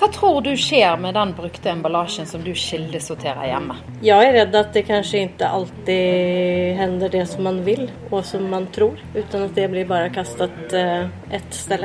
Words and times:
Hva 0.00 0.08
tror 0.08 0.38
du 0.40 0.54
skjer 0.56 0.94
med 0.96 1.12
den 1.12 1.34
brukte 1.36 1.68
emballasjen 1.68 2.24
som 2.24 2.40
du 2.40 2.54
kildesorterer 2.56 3.50
hjemme? 3.50 3.74
Jeg 4.00 4.30
er 4.30 4.32
redd 4.38 4.54
at 4.56 4.70
det 4.72 4.86
kanskje 4.88 5.26
ikke 5.26 5.50
alltid 5.58 6.78
hender 6.78 7.12
det 7.12 7.26
som 7.28 7.44
man 7.44 7.58
vil 7.66 7.84
og 8.08 8.22
som 8.24 8.46
man 8.48 8.70
tror, 8.72 8.96
uten 9.12 9.44
at 9.44 9.52
det 9.58 9.66
blir 9.68 9.84
bare 9.90 10.08
kastet 10.14 10.72
eh, 10.72 11.04
ett 11.36 11.52
sted. 11.52 11.84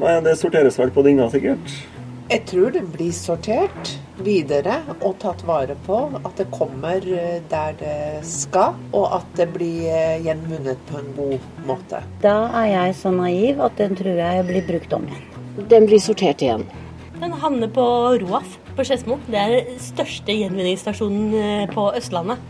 Nei, 0.00 0.16
Det 0.26 0.34
sorteres 0.42 0.80
vel 0.82 0.90
på 0.90 1.06
dynga, 1.06 1.30
sikkert. 1.30 1.78
Jeg 2.32 2.42
tror 2.50 2.74
det 2.74 2.82
blir 2.96 3.14
sortert 3.14 3.94
videre 4.26 4.80
og 4.96 5.20
tatt 5.22 5.46
vare 5.46 5.78
på. 5.86 6.02
At 6.18 6.42
det 6.42 6.50
kommer 6.50 6.98
eh, 6.98 7.38
der 7.46 7.78
det 7.78 8.26
skal, 8.26 8.74
og 8.90 9.20
at 9.22 9.34
det 9.38 9.52
blir 9.54 9.86
eh, 9.86 10.18
gjenvunnet 10.26 10.82
på 10.90 10.98
en 10.98 11.14
god 11.14 11.50
måte. 11.70 12.02
Da 12.26 12.40
er 12.64 12.72
jeg 12.74 13.02
så 13.06 13.14
naiv 13.14 13.62
at 13.62 13.78
den 13.78 13.94
tror 14.02 14.24
jeg 14.26 14.46
blir 14.50 14.70
brukt 14.74 14.98
om 14.98 15.06
igjen. 15.06 15.28
Den 15.70 15.86
blir 15.86 16.02
sortert 16.02 16.42
igjen. 16.42 16.66
Den 17.22 17.36
havner 17.38 17.70
på 17.70 17.82
Roaf 18.18 18.56
på 18.74 18.82
Skedsmo. 18.82 19.20
Det 19.30 19.38
er 19.38 19.52
den 19.54 19.76
største 19.78 20.34
gjenvinningsstasjonen 20.34 21.36
eh, 21.38 21.68
på 21.70 21.84
Østlandet. 21.94 22.42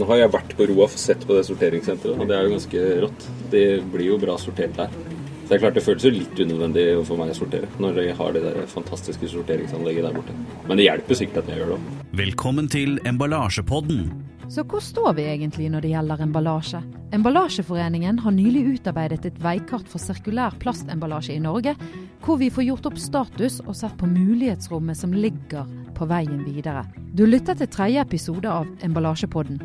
Nå 0.00 0.06
har 0.08 0.22
jeg 0.22 0.32
vært 0.32 0.54
på 0.56 0.68
Roaf 0.70 0.94
og 0.96 1.02
sett 1.02 1.26
på 1.28 1.36
det 1.36 1.42
sorteringssenteret, 1.44 2.16
og 2.16 2.30
det 2.30 2.38
er 2.38 2.46
jo 2.46 2.54
ganske 2.54 2.86
rått. 3.04 3.26
Det 3.52 3.66
blir 3.92 4.14
jo 4.14 4.16
bra 4.22 4.38
sortert 4.40 4.72
der. 4.78 4.96
Så 5.42 5.50
det 5.50 5.58
er 5.58 5.62
klart 5.66 5.76
det 5.76 5.84
føles 5.84 6.08
jo 6.08 6.14
litt 6.14 6.40
unødvendig 6.40 6.86
for 7.10 7.20
meg 7.20 7.34
å 7.34 7.38
sortere, 7.42 7.68
når 7.82 8.00
jeg 8.06 8.16
har 8.22 8.36
det 8.38 8.44
der 8.46 8.60
fantastiske 8.72 9.34
sorteringsanlegget 9.34 10.08
der 10.08 10.16
borte. 10.16 10.40
Men 10.64 10.80
det 10.80 10.88
hjelper 10.88 11.20
sikkert 11.20 11.42
at 11.42 11.52
jeg 11.52 11.60
gjør 11.60 11.74
det 11.74 11.80
òg. 11.80 12.04
Velkommen 12.24 12.72
til 12.72 12.96
Emballasjepodden. 13.04 14.06
Så 14.50 14.64
hvor 14.66 14.82
står 14.82 15.12
vi 15.14 15.28
egentlig 15.30 15.68
når 15.70 15.84
det 15.84 15.90
gjelder 15.92 16.22
emballasje? 16.24 16.80
Emballasjeforeningen 17.14 18.16
har 18.18 18.32
nylig 18.34 18.64
utarbeidet 18.72 19.28
et 19.28 19.36
veikart 19.38 19.86
for 19.86 20.02
sirkulær 20.02 20.56
plastemballasje 20.58 21.36
i 21.36 21.42
Norge, 21.44 21.76
hvor 22.24 22.40
vi 22.40 22.48
får 22.50 22.66
gjort 22.66 22.88
opp 22.90 22.98
status 22.98 23.60
og 23.62 23.76
sett 23.78 23.94
på 24.00 24.08
mulighetsrommet 24.10 24.98
som 24.98 25.14
ligger 25.14 25.70
på 25.94 26.08
veien 26.10 26.42
videre. 26.42 26.82
Du 27.14 27.22
lytter 27.30 27.60
til 27.60 27.70
tredje 27.70 28.02
episode 28.02 28.50
av 28.50 28.66
Emballasjepodden. 28.82 29.62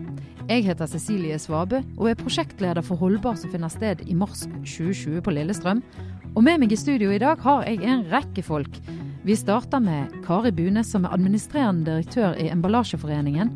Jeg 0.51 0.67
heter 0.67 0.91
Cecilie 0.91 1.39
Svabø 1.41 1.81
og 1.97 2.11
er 2.11 2.19
prosjektleder 2.21 2.85
for 2.85 3.01
Holdbar 3.01 3.41
som 3.41 3.49
finner 3.49 3.73
sted 3.73 4.05
i 4.05 4.13
mars 4.13 4.45
2020 4.69 5.23
på 5.25 5.33
Lillestrøm. 5.33 5.81
Og 6.35 6.45
med 6.45 6.61
meg 6.61 6.77
i 6.77 6.77
studio 6.77 7.09
i 7.09 7.21
dag 7.25 7.41
har 7.41 7.65
jeg 7.65 7.81
en 7.81 8.05
rekke 8.13 8.45
folk. 8.45 8.77
Vi 9.25 9.33
starter 9.33 9.81
med 9.81 10.13
Kari 10.21 10.51
Bune, 10.53 10.83
som 10.85 11.07
er 11.07 11.15
administrerende 11.17 11.87
direktør 11.87 12.37
i 12.37 12.51
Emballasjeforeningen. 12.53 13.49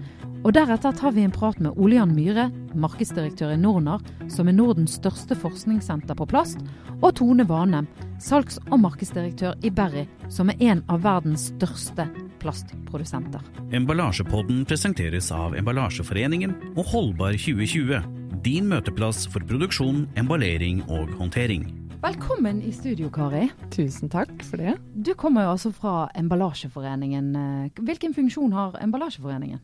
Og 0.50 0.56
deretter 0.58 0.96
tar 0.98 1.12
vi 1.14 1.22
en 1.22 1.30
prat 1.30 1.60
med 1.62 1.78
Olian 1.78 2.10
Myhre, 2.10 2.48
markedsdirektør 2.74 3.52
i 3.54 3.58
Nornar, 3.62 4.02
som 4.34 4.48
er 4.50 4.56
Nordens 4.58 4.96
største 4.98 5.36
forskningssenter 5.38 6.18
på 6.18 6.26
plast, 6.26 6.64
og 7.04 7.12
Tone 7.20 7.46
Vanem, 7.46 7.86
salgs- 8.18 8.58
og 8.72 8.80
markedsdirektør 8.82 9.60
i 9.62 9.70
Berry, 9.70 10.08
som 10.26 10.50
er 10.50 10.58
en 10.72 10.82
av 10.90 11.04
verdens 11.06 11.52
største 11.52 12.08
plastprodusenter. 12.42 13.46
Emballasjepodden 13.78 14.64
presenteres 14.66 15.30
av 15.30 15.54
Emballasjeforeningen 15.60 16.58
og 16.72 16.96
Holdbar 16.96 17.38
2020. 17.38 18.02
Din 18.42 18.74
møteplass 18.74 19.28
for 19.30 19.46
produksjon, 19.46 20.08
emballering 20.18 20.82
og 20.90 21.14
håndtering. 21.20 21.70
Velkommen 22.00 22.62
i 22.64 22.70
studio, 22.72 23.10
Kari. 23.12 23.50
Tusen 23.76 24.08
takk 24.10 24.32
for 24.48 24.62
det. 24.62 24.78
Du 24.96 25.12
kommer 25.20 25.44
jo 25.44 25.54
altså 25.58 25.70
fra 25.76 26.08
Emballasjeforeningen. 26.16 27.34
Hvilken 27.76 28.16
funksjon 28.16 28.56
har 28.56 28.78
Emballasjeforeningen? 28.80 29.60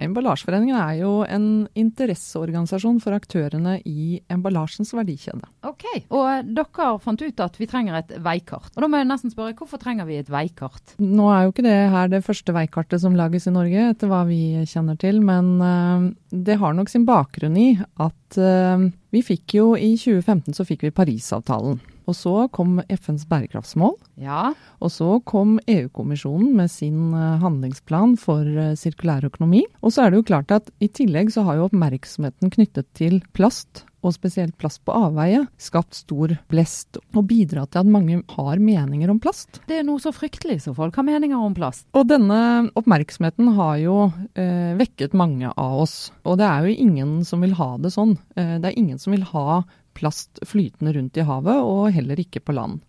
Emballasjeforeningen 0.00 0.78
er 0.80 0.94
jo 1.02 1.10
en 1.28 1.46
interesseorganisasjon 1.78 3.00
for 3.02 3.16
aktørene 3.16 3.76
i 3.88 4.20
emballasjens 4.32 4.94
verdikjede. 4.96 5.44
Ok, 5.68 5.84
Og 6.08 6.48
dere 6.56 6.88
fant 7.04 7.20
ut 7.20 7.44
at 7.44 7.58
vi 7.60 7.68
trenger 7.70 7.98
et 7.98 8.14
veikart. 8.24 8.72
Og 8.74 8.84
da 8.84 8.88
må 8.88 9.00
jeg 9.00 9.10
nesten 9.10 9.34
spørre, 9.34 9.54
hvorfor 9.58 9.80
trenger 9.82 10.08
vi 10.08 10.20
et 10.20 10.32
veikart? 10.32 10.96
Nå 11.02 11.28
er 11.34 11.44
jo 11.44 11.52
ikke 11.52 11.66
det 11.66 11.76
her 11.92 12.10
det 12.12 12.24
første 12.24 12.54
veikartet 12.56 13.04
som 13.04 13.18
lages 13.18 13.48
i 13.50 13.54
Norge, 13.54 13.90
etter 13.92 14.10
hva 14.10 14.24
vi 14.28 14.40
kjenner 14.70 14.96
til. 15.00 15.20
Men 15.24 15.52
uh, 15.60 16.08
det 16.30 16.58
har 16.60 16.76
nok 16.76 16.92
sin 16.92 17.06
bakgrunn 17.08 17.58
i 17.60 17.70
at 18.00 18.40
uh, 18.40 18.88
vi 19.12 19.24
fikk 19.26 19.58
jo 19.58 19.72
i 19.76 19.94
2015 20.00 20.56
så 20.56 20.66
fikk 20.68 20.88
vi 20.88 20.94
Parisavtalen. 20.94 21.80
Og 22.10 22.16
så 22.18 22.34
kom 22.54 22.80
FNs 22.90 23.26
bærekraftsmål. 23.30 23.94
Ja. 24.20 24.50
Og 24.82 24.90
så 24.90 25.20
kom 25.28 25.58
EU-kommisjonen 25.70 26.56
med 26.58 26.72
sin 26.72 27.14
handlingsplan 27.14 28.16
for 28.20 28.48
sirkulær 28.78 29.28
økonomi. 29.30 29.62
Og 29.84 29.94
så 29.94 30.04
er 30.04 30.10
det 30.10 30.20
jo 30.20 30.28
klart 30.32 30.54
at 30.54 30.72
i 30.82 30.90
tillegg 30.90 31.30
så 31.30 31.46
har 31.46 31.60
jo 31.60 31.68
oppmerksomheten 31.70 32.50
knyttet 32.50 32.90
til 32.98 33.20
plast 33.36 33.84
og 34.00 34.14
spesielt 34.14 34.56
plast 34.60 34.82
på 34.86 34.94
avveie, 34.96 35.42
skapt 35.60 35.96
stor 35.98 36.34
blest 36.50 37.00
og 37.12 37.24
bidratt 37.30 37.72
til 37.74 37.82
at 37.82 37.90
mange 37.90 38.20
har 38.34 38.62
meninger 38.62 39.12
om 39.12 39.20
plast. 39.22 39.60
Det 39.68 39.80
er 39.80 39.86
noe 39.86 40.02
så 40.02 40.12
fryktelig 40.14 40.60
så 40.64 40.74
folk 40.76 40.96
har 40.96 41.06
meninger 41.06 41.36
om 41.36 41.56
plast. 41.56 41.86
Og 41.96 42.08
denne 42.10 42.70
oppmerksomheten 42.78 43.52
har 43.58 43.76
jo 43.82 43.98
eh, 44.34 44.72
vekket 44.80 45.16
mange 45.16 45.52
av 45.52 45.84
oss. 45.84 45.98
Og 46.24 46.40
det 46.40 46.48
er 46.48 46.66
jo 46.66 46.78
ingen 46.88 47.20
som 47.28 47.44
vil 47.44 47.56
ha 47.60 47.74
det 47.82 47.92
sånn. 47.94 48.16
Eh, 48.36 48.56
det 48.60 48.72
er 48.72 48.80
ingen 48.80 49.00
som 49.00 49.16
vil 49.16 49.26
ha 49.34 49.62
plast 49.96 50.40
flytende 50.46 50.94
rundt 50.96 51.18
i 51.18 51.26
havet, 51.26 51.60
og 51.60 51.90
heller 51.94 52.20
ikke 52.22 52.42
på 52.44 52.54
land. 52.56 52.80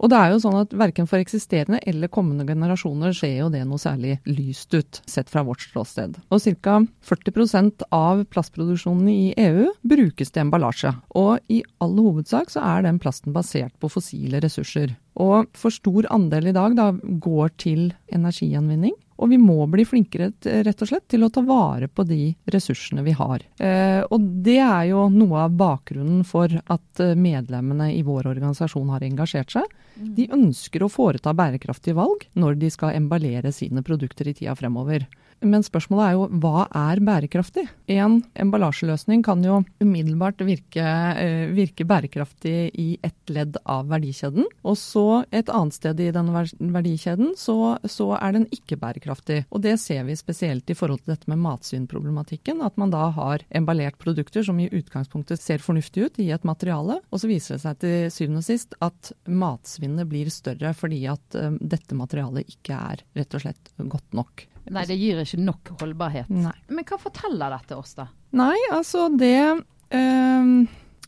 Og 0.00 0.08
det 0.08 0.16
er 0.16 0.32
jo 0.32 0.40
sånn 0.40 0.56
at 0.62 0.72
verken 0.80 1.08
for 1.08 1.20
eksisterende 1.20 1.80
eller 1.88 2.10
kommende 2.12 2.46
generasjoner 2.48 3.12
ser 3.16 3.34
jo 3.36 3.50
det 3.52 3.62
noe 3.68 3.80
særlig 3.80 4.16
lyst 4.28 4.72
ut, 4.72 5.00
sett 5.04 5.28
fra 5.32 5.44
vårt 5.44 5.64
ståsted. 5.66 6.16
Og 6.32 6.40
ca. 6.64 6.78
40% 7.04 7.84
av 7.94 8.24
plastproduksjonen 8.32 9.10
i 9.12 9.34
EU 9.40 9.68
brukes 9.84 10.32
til 10.32 10.46
emballasje. 10.46 10.94
Og 11.20 11.52
i 11.52 11.60
all 11.84 11.98
hovedsak 12.00 12.52
så 12.54 12.64
er 12.64 12.86
den 12.88 13.00
plasten 13.02 13.36
basert 13.36 13.76
på 13.80 13.92
fossile 13.92 14.40
ressurser. 14.40 14.96
Og 15.20 15.50
for 15.58 15.74
stor 15.74 16.08
andel 16.14 16.48
i 16.48 16.56
dag 16.56 16.76
da 16.78 16.90
går 16.96 17.52
til 17.60 17.90
energigjenvinning. 18.14 18.96
Og 19.20 19.28
vi 19.28 19.36
må 19.40 19.66
bli 19.68 19.84
flinkere 19.84 20.30
rett 20.64 20.82
og 20.82 20.88
slett 20.88 21.06
til 21.12 21.26
å 21.26 21.30
ta 21.32 21.42
vare 21.44 21.90
på 21.92 22.06
de 22.08 22.32
ressursene 22.52 23.04
vi 23.04 23.12
har. 23.16 23.44
Eh, 23.60 24.00
og 24.08 24.24
det 24.46 24.58
er 24.64 24.88
jo 24.90 25.06
noe 25.12 25.44
av 25.44 25.56
bakgrunnen 25.60 26.24
for 26.24 26.48
at 26.48 27.02
medlemmene 27.20 27.90
i 27.92 28.00
vår 28.06 28.30
organisasjon 28.32 28.92
har 28.94 29.04
engasjert 29.04 29.52
seg. 29.58 29.68
De 30.00 30.28
ønsker 30.32 30.82
å 30.82 30.88
foreta 30.92 31.34
bærekraftige 31.36 31.98
valg 31.98 32.24
når 32.38 32.56
de 32.62 32.70
skal 32.72 32.96
emballere 32.96 33.52
sine 33.52 33.84
produkter 33.84 34.30
i 34.30 34.36
tida 34.38 34.56
fremover. 34.56 35.04
Men 35.40 35.64
spørsmålet 35.64 36.04
er 36.04 36.16
jo 36.16 36.26
hva 36.42 36.66
er 36.76 37.00
bærekraftig? 37.04 37.64
En 37.88 38.18
emballasjeløsning 38.38 39.22
kan 39.24 39.40
jo 39.44 39.62
umiddelbart 39.80 40.42
virke, 40.44 40.84
virke, 41.56 41.86
bærekraftig 41.88 42.54
i 42.78 42.88
ett 43.06 43.32
ledd 43.32 43.56
av 43.64 43.88
verdikjeden. 43.88 44.44
Og 44.68 44.76
så 44.76 45.24
et 45.32 45.48
annet 45.48 45.78
sted 45.78 46.02
i 46.04 46.10
denne 46.12 46.44
verdikjeden 46.60 47.32
så, 47.40 47.78
så 47.88 48.10
er 48.18 48.36
den 48.36 48.46
ikke 48.52 48.76
bærekraftig. 48.80 49.42
Og 49.48 49.64
det 49.64 49.78
ser 49.80 50.04
vi 50.08 50.18
spesielt 50.18 50.68
i 50.68 50.76
forhold 50.76 51.04
til 51.04 51.14
dette 51.14 51.32
med 51.32 51.40
matsvinnproblematikken. 51.46 52.60
At 52.66 52.76
man 52.80 52.92
da 52.92 53.08
har 53.16 53.46
emballert 53.48 53.98
produkter 54.02 54.44
som 54.44 54.60
i 54.60 54.68
utgangspunktet 54.68 55.40
ser 55.40 55.64
fornuftig 55.64 56.04
ut 56.04 56.20
i 56.20 56.30
et 56.34 56.44
materiale, 56.44 57.00
og 57.08 57.22
så 57.22 57.30
viser 57.30 57.56
det 57.56 57.64
seg 57.64 57.80
til 57.80 58.12
syvende 58.12 58.44
og 58.44 58.48
sist 58.50 58.76
at 58.84 59.12
matsvinnet 59.24 60.08
blir 60.10 60.28
større 60.32 60.74
fordi 60.76 61.02
at 61.10 61.40
dette 61.60 61.96
materialet 61.96 62.48
ikke 62.52 62.76
er 62.76 63.04
rett 63.16 63.36
og 63.36 63.46
slett 63.46 63.76
godt 63.80 64.16
nok. 64.16 64.49
Nei, 64.70 64.84
det 64.86 64.98
gir 65.00 65.22
ikke 65.22 65.40
nok 65.40 65.72
holdbarhet. 65.80 66.28
Nei. 66.30 66.54
Men 66.68 66.86
hva 66.86 66.98
forteller 67.00 67.56
dette 67.56 67.78
oss, 67.78 67.96
da? 67.98 68.06
Nei, 68.38 68.56
altså 68.70 69.08
det 69.18 69.40
øh, 69.40 70.50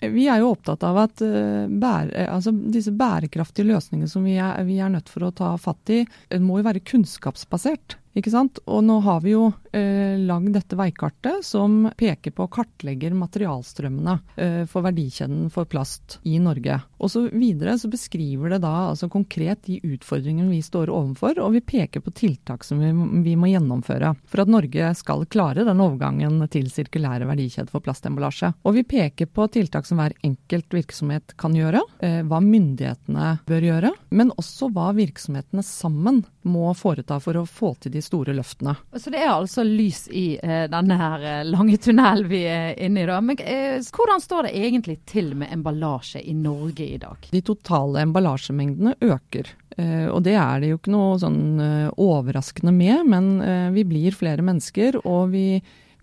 Vi 0.02 0.24
er 0.26 0.42
jo 0.42 0.52
opptatt 0.56 0.82
av 0.88 0.98
at 1.04 1.22
øh, 1.22 1.68
bære, 1.68 2.26
altså 2.32 2.50
disse 2.52 2.94
bærekraftige 2.96 3.68
løsningene 3.68 4.10
som 4.10 4.24
vi 4.26 4.38
er, 4.40 4.64
vi 4.66 4.80
er 4.82 4.90
nødt 4.90 5.12
for 5.12 5.28
å 5.28 5.34
ta 5.36 5.52
fatt 5.60 5.92
i, 5.94 6.02
må 6.42 6.58
jo 6.58 6.66
være 6.66 6.82
kunnskapsbasert. 6.88 7.98
Ikke 8.18 8.32
sant? 8.32 8.60
Og 8.68 8.82
nå 8.84 8.98
har 9.06 9.22
vi 9.24 9.32
jo 9.32 9.46
eh, 9.72 10.18
lagd 10.20 10.52
dette 10.52 10.76
veikartet 10.76 11.44
som 11.46 11.86
peker 11.96 12.34
på 12.36 12.44
og 12.44 12.52
kartlegger 12.52 13.14
materialstrømmene 13.16 14.16
eh, 14.36 14.58
for 14.68 14.84
verdikjeden 14.84 15.46
for 15.52 15.68
plast 15.70 16.18
i 16.28 16.36
Norge. 16.42 16.76
Og 17.00 17.12
så 17.12 17.24
videre 17.30 17.78
så 17.80 17.88
beskriver 17.92 18.52
det 18.52 18.62
da 18.66 18.72
altså 18.90 19.08
konkret 19.12 19.64
de 19.68 19.78
utfordringene 19.94 20.52
vi 20.52 20.60
står 20.64 20.92
overfor, 20.92 21.40
og 21.40 21.56
vi 21.56 21.62
peker 21.64 22.04
på 22.04 22.12
tiltak 22.16 22.66
som 22.66 22.82
vi, 22.82 22.92
vi 23.24 23.36
må 23.38 23.48
gjennomføre 23.48 24.12
for 24.28 24.44
at 24.44 24.52
Norge 24.52 24.92
skal 24.98 25.24
klare 25.32 25.64
den 25.68 25.80
overgangen 25.82 26.36
til 26.52 26.68
sirkulære 26.72 27.28
verdikjeder 27.30 27.72
for 27.72 27.84
plastemballasje. 27.84 28.52
Og 28.66 28.76
vi 28.76 28.84
peker 28.88 29.30
på 29.32 29.48
tiltak 29.54 29.88
som 29.88 30.02
hver 30.02 30.16
enkelt 30.26 30.76
virksomhet 30.76 31.36
kan 31.40 31.56
gjøre, 31.56 31.80
eh, 32.04 32.20
hva 32.28 32.42
myndighetene 32.44 33.38
bør 33.48 33.68
gjøre, 33.70 33.96
men 34.12 34.34
også 34.36 34.68
hva 34.74 34.90
virksomhetene 34.96 35.64
sammen 35.64 36.22
må 36.44 36.72
foreta 36.76 37.16
for 37.22 37.38
å 37.38 37.46
få 37.48 37.72
til 37.80 37.94
de 37.94 38.01
store 38.04 38.34
løftene. 38.36 38.74
Så 38.96 39.12
det 39.12 39.22
er 39.22 39.32
altså 39.32 39.64
lys 39.66 40.04
i 40.12 40.36
eh, 40.42 40.66
denne 40.72 40.98
her 41.00 41.26
eh, 41.28 41.42
lange 41.48 41.78
tunnelen 41.82 42.28
vi 42.30 42.44
er 42.50 42.78
inne 42.82 43.04
i 43.04 43.08
da. 43.08 43.20
Men 43.24 43.40
eh, 43.40 43.78
hvordan 43.92 44.22
står 44.22 44.48
det 44.48 44.54
egentlig 44.62 44.98
til 45.08 45.32
med 45.38 45.52
emballasje 45.54 46.22
i 46.22 46.34
Norge 46.36 46.86
i 46.86 46.98
dag? 47.02 47.30
De 47.32 47.44
totale 47.46 48.02
emballasjemengdene 48.06 48.96
øker. 49.00 49.54
Eh, 49.76 50.08
og 50.12 50.22
det 50.26 50.36
er 50.36 50.60
det 50.62 50.72
jo 50.72 50.80
ikke 50.80 50.94
noe 50.94 51.20
sånn 51.22 51.44
eh, 51.62 51.92
overraskende 52.02 52.74
med, 52.76 53.06
men 53.08 53.32
eh, 53.40 53.70
vi 53.76 53.86
blir 53.88 54.16
flere 54.16 54.44
mennesker. 54.44 55.02
og 55.06 55.32
vi 55.36 55.46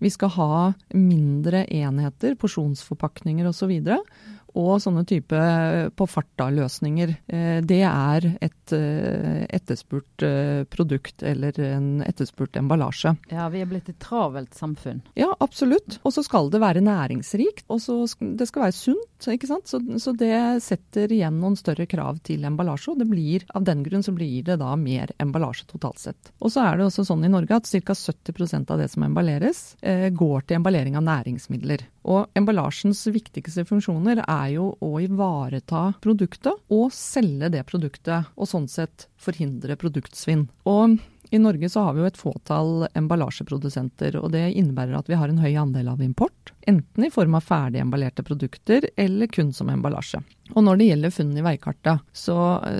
vi 0.00 0.08
skal 0.08 0.30
ha 0.32 0.58
mindre 0.96 1.66
enheter, 1.68 2.32
porsjonsforpakninger 2.40 3.44
osv. 3.50 3.74
Og, 3.84 4.06
og 4.58 4.80
sånne 4.82 5.04
type 5.08 5.40
på 5.96 6.06
farta-løsninger. 6.10 7.12
Eh, 7.30 7.58
det 7.66 7.82
er 7.86 8.26
et 8.42 8.74
eh, 8.74 9.44
etterspurt 9.50 10.24
eh, 10.26 10.62
produkt 10.70 11.22
eller 11.26 11.56
en 11.64 12.02
etterspurt 12.06 12.58
emballasje. 12.60 13.14
Ja, 13.32 13.48
vi 13.52 13.62
er 13.62 13.70
blitt 13.70 13.90
et 13.92 14.00
travelt 14.02 14.56
samfunn. 14.56 15.02
Ja, 15.18 15.30
absolutt. 15.40 16.00
Og 16.02 16.14
så 16.16 16.24
skal 16.26 16.50
det 16.52 16.62
være 16.62 16.84
næringsrikt, 16.84 17.66
og 17.70 17.82
så 17.84 18.02
det 18.20 18.48
skal 18.50 18.66
være 18.66 18.76
sunt. 18.76 19.30
ikke 19.30 19.50
sant? 19.50 19.70
Så, 19.70 19.82
så, 20.02 20.14
det 20.16 20.62
setter 20.64 21.12
igjen 21.12 21.38
noen 21.40 21.58
større 21.58 21.86
krav 21.90 22.20
til 22.26 22.44
emballasje, 22.48 22.94
og 22.94 23.00
det 23.02 23.08
blir, 23.10 23.46
av 23.54 23.66
den 23.68 23.84
grunn 23.86 24.04
så 24.06 24.14
blir 24.16 24.44
det 24.46 24.58
da 24.62 24.74
mer 24.80 25.14
emballasje 25.22 25.68
totalt 25.70 26.02
sett. 26.02 26.32
Og 26.40 26.52
så 26.52 26.64
er 26.66 26.78
det 26.78 26.88
også 26.88 27.06
sånn 27.06 27.24
i 27.26 27.32
Norge 27.32 27.60
at 27.60 27.70
ca. 27.70 27.94
70% 28.00 28.70
av 28.72 28.80
det 28.80 28.88
som 28.92 29.04
emballeres, 29.04 29.60
går 30.16 30.44
til 30.46 30.58
emballering 30.58 30.96
av 30.98 31.04
næringsmidler. 31.04 31.82
Og 32.10 32.30
emballasjens 32.38 33.02
viktigste 33.12 33.66
funksjoner 33.68 34.22
er 34.24 34.39
jo 34.54 34.72
å 34.80 34.90
ivareta 35.02 35.92
produktet 36.02 36.72
og 36.72 36.88
selge 36.94 37.50
det 37.52 37.62
produktet, 37.68 38.30
og 38.34 38.48
sånn 38.48 38.68
sett 38.70 39.08
forhindre 39.20 39.76
produktsvinn. 39.76 40.46
Og 40.64 40.96
i 41.30 41.38
Norge 41.38 41.68
så 41.70 41.84
har 41.86 41.94
vi 41.94 42.02
jo 42.02 42.08
et 42.08 42.18
fåtall 42.18 42.88
emballasjeprodusenter, 42.98 44.16
og 44.18 44.32
det 44.34 44.48
innebærer 44.50 44.96
at 44.98 45.10
vi 45.10 45.18
har 45.20 45.30
en 45.30 45.38
høy 45.38 45.52
andel 45.60 45.92
av 45.92 46.02
import. 46.02 46.54
Enten 46.66 47.06
i 47.06 47.12
form 47.12 47.36
av 47.38 47.46
ferdig 47.46 47.82
emballerte 47.84 48.24
produkter, 48.26 48.88
eller 48.96 49.30
kun 49.30 49.52
som 49.54 49.70
emballasje. 49.70 50.22
Og 50.56 50.66
når 50.66 50.80
det 50.80 50.88
gjelder 50.88 51.14
funn 51.14 51.36
i 51.38 51.46
veikartet, 51.46 52.02
så, 52.12 52.38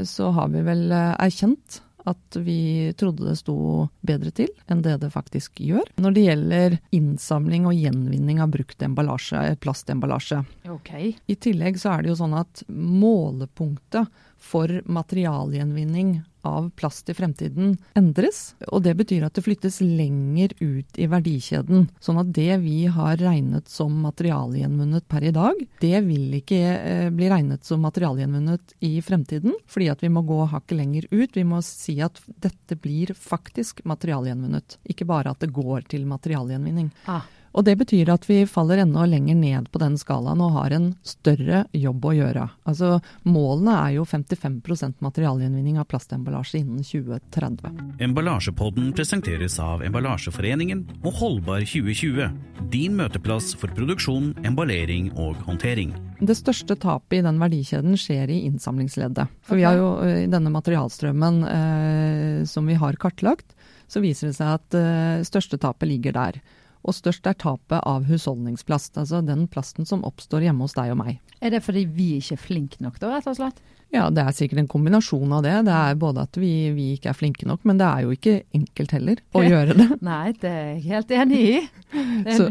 så 0.08 0.32
har 0.34 0.50
vi 0.50 0.64
vel 0.66 0.90
erkjent 0.90 1.78
at 2.10 2.38
vi 2.42 2.90
trodde 2.98 3.26
det 3.28 3.36
sto 3.40 3.88
bedre 4.06 4.32
til 4.34 4.50
enn 4.70 4.82
det 4.84 4.98
det 5.02 5.12
faktisk 5.14 5.60
gjør. 5.62 5.86
Når 6.00 6.16
det 6.16 6.24
gjelder 6.26 6.78
innsamling 6.96 7.68
og 7.70 7.76
gjenvinning 7.76 8.42
av 8.42 8.52
brukt 8.54 8.82
emballasje, 8.84 9.56
plastemballasje. 9.62 10.42
Okay. 10.78 11.14
I 11.30 11.38
tillegg 11.38 11.80
så 11.80 11.94
er 11.94 12.04
det 12.04 12.12
jo 12.12 12.18
sånn 12.20 12.36
at 12.38 12.64
målepunktet 12.68 14.10
for 14.40 14.81
materialgjenvinning 14.88 16.20
av 16.42 16.70
plast 16.76 17.08
i 17.10 17.14
fremtiden 17.14 17.75
endres. 17.94 18.54
Og 18.72 18.82
det 18.84 18.94
betyr 18.96 19.26
at 19.26 19.37
det 19.37 19.44
flyttes 19.44 19.81
lenger 19.84 20.54
ut 20.60 21.00
i 21.00 21.08
verdikjeden. 21.10 21.88
Sånn 22.00 22.20
at 22.22 22.31
det 22.37 22.56
vi 22.62 22.87
har 22.90 23.19
regnet 23.20 23.69
som 23.70 23.98
materialgjenvunnet 24.06 25.06
per 25.10 25.26
i 25.28 25.34
dag, 25.37 25.60
det 25.82 26.00
vil 26.06 26.38
ikke 26.40 26.60
eh, 26.76 27.08
bli 27.14 27.28
regnet 27.32 27.66
som 27.69 27.84
materialgjenvunnet 27.84 28.76
i 28.87 28.94
fremtiden. 29.04 29.56
Fordi 29.70 29.90
at 29.92 30.04
vi 30.04 30.12
må 30.12 30.25
gå 30.28 30.43
hakket 30.52 30.78
lenger 30.78 31.10
ut. 31.10 31.36
Vi 31.36 31.46
må 31.46 31.60
si 31.66 31.98
at 32.04 32.22
dette 32.40 32.78
blir 32.81 33.12
faktisk 33.16 33.84
materialgjenvunnet. 33.88 34.81
Ikke 34.88 35.08
bare 35.08 35.34
at 35.34 35.44
det 35.44 35.52
går 35.54 35.90
til 35.93 36.08
materialgjenvinning. 36.08 36.90
Ah. 37.10 37.28
Og 37.50 37.67
det 37.67 37.75
betyr 37.81 38.12
at 38.12 38.26
vi 38.29 38.44
faller 38.47 38.82
enda 38.85 39.05
lenger 39.08 39.35
ned 39.35 39.70
på 39.73 39.81
den 39.82 39.97
skalaen 39.99 40.43
og 40.44 40.55
har 40.55 40.75
en 40.76 40.91
større 41.06 41.64
jobb 41.75 42.05
å 42.06 42.14
gjøre. 42.14 42.47
Altså 42.70 42.99
Målene 43.26 43.75
er 43.88 43.97
jo 43.97 44.06
55% 44.06 45.00
materialgjenvinning 45.02 45.81
av 45.81 45.88
plastemballasje 45.91 46.61
innen 46.62 46.85
2030. 46.87 47.99
Emballasjepodden 48.06 48.93
presenteres 48.97 49.58
av 49.62 49.82
Emballasjeforeningen 49.87 50.85
og 51.02 51.19
Holdbar 51.19 51.67
2020. 51.67 52.31
Din 52.70 52.94
møteplass 52.99 53.53
for 53.58 53.73
produksjon, 53.75 54.32
emballering 54.46 55.11
og 55.19 55.41
håndtering. 55.49 55.96
Det 56.20 56.37
største 56.38 56.76
tapet 56.79 57.19
i 57.19 57.25
den 57.25 57.41
verdikjeden 57.41 57.96
skjer 57.99 58.31
i 58.31 58.44
innsamlingsleddet. 58.46 59.31
For 59.43 59.56
okay. 59.56 59.61
vi 59.61 59.67
har 59.67 59.81
jo 59.81 59.91
i 60.06 60.31
denne 60.31 60.53
materialstrømmen 60.55 61.43
eh, 61.49 62.41
som 62.46 62.69
vi 62.69 62.79
har 62.79 62.99
kartlagt, 63.00 63.56
så 63.91 64.03
viser 64.05 64.31
det 64.31 64.37
seg 64.38 64.55
at 64.61 64.76
eh, 64.79 65.26
største 65.26 65.58
tapet 65.58 65.91
ligger 65.91 66.14
der. 66.14 66.43
Og 66.81 66.97
størst 66.97 67.27
er 67.29 67.37
tapet 67.37 67.82
av 67.85 68.06
husholdningsplast, 68.09 68.97
altså 69.00 69.21
den 69.25 69.44
plasten 69.53 69.88
som 69.88 70.05
oppstår 70.09 70.47
hjemme 70.47 70.65
hos 70.65 70.77
deg 70.79 70.94
og 70.94 71.00
meg. 71.03 71.19
Er 71.44 71.53
det 71.53 71.62
fordi 71.67 71.85
vi 71.85 72.15
ikke 72.19 72.38
er 72.38 72.44
flinke 72.47 72.81
nok 72.85 72.97
da, 73.03 73.12
rett 73.12 73.29
og 73.29 73.37
slett? 73.37 73.61
Ja, 73.90 74.06
det 74.14 74.22
er 74.22 74.34
sikkert 74.34 74.62
en 74.62 74.70
kombinasjon 74.70 75.32
av 75.34 75.42
det. 75.42 75.54
Det 75.66 75.75
er 75.75 75.96
både 75.98 76.22
at 76.22 76.38
vi, 76.38 76.52
vi 76.76 76.92
ikke 76.94 77.10
er 77.10 77.16
flinke 77.19 77.46
nok, 77.48 77.64
men 77.66 77.81
det 77.81 77.88
er 77.88 78.04
jo 78.06 78.14
ikke 78.14 78.37
enkelt 78.54 78.94
heller 78.94 79.22
å 79.34 79.42
gjøre 79.50 79.75
det. 79.78 79.88
Nei, 80.06 80.32
det 80.38 80.50
er 80.50 80.69
jeg 80.69 80.84
helt 80.87 81.14
enig 81.16 81.40
i. 81.40 81.54
Det 81.90 82.00
er 82.00 82.31
en 82.31 82.38
så, 82.38 82.46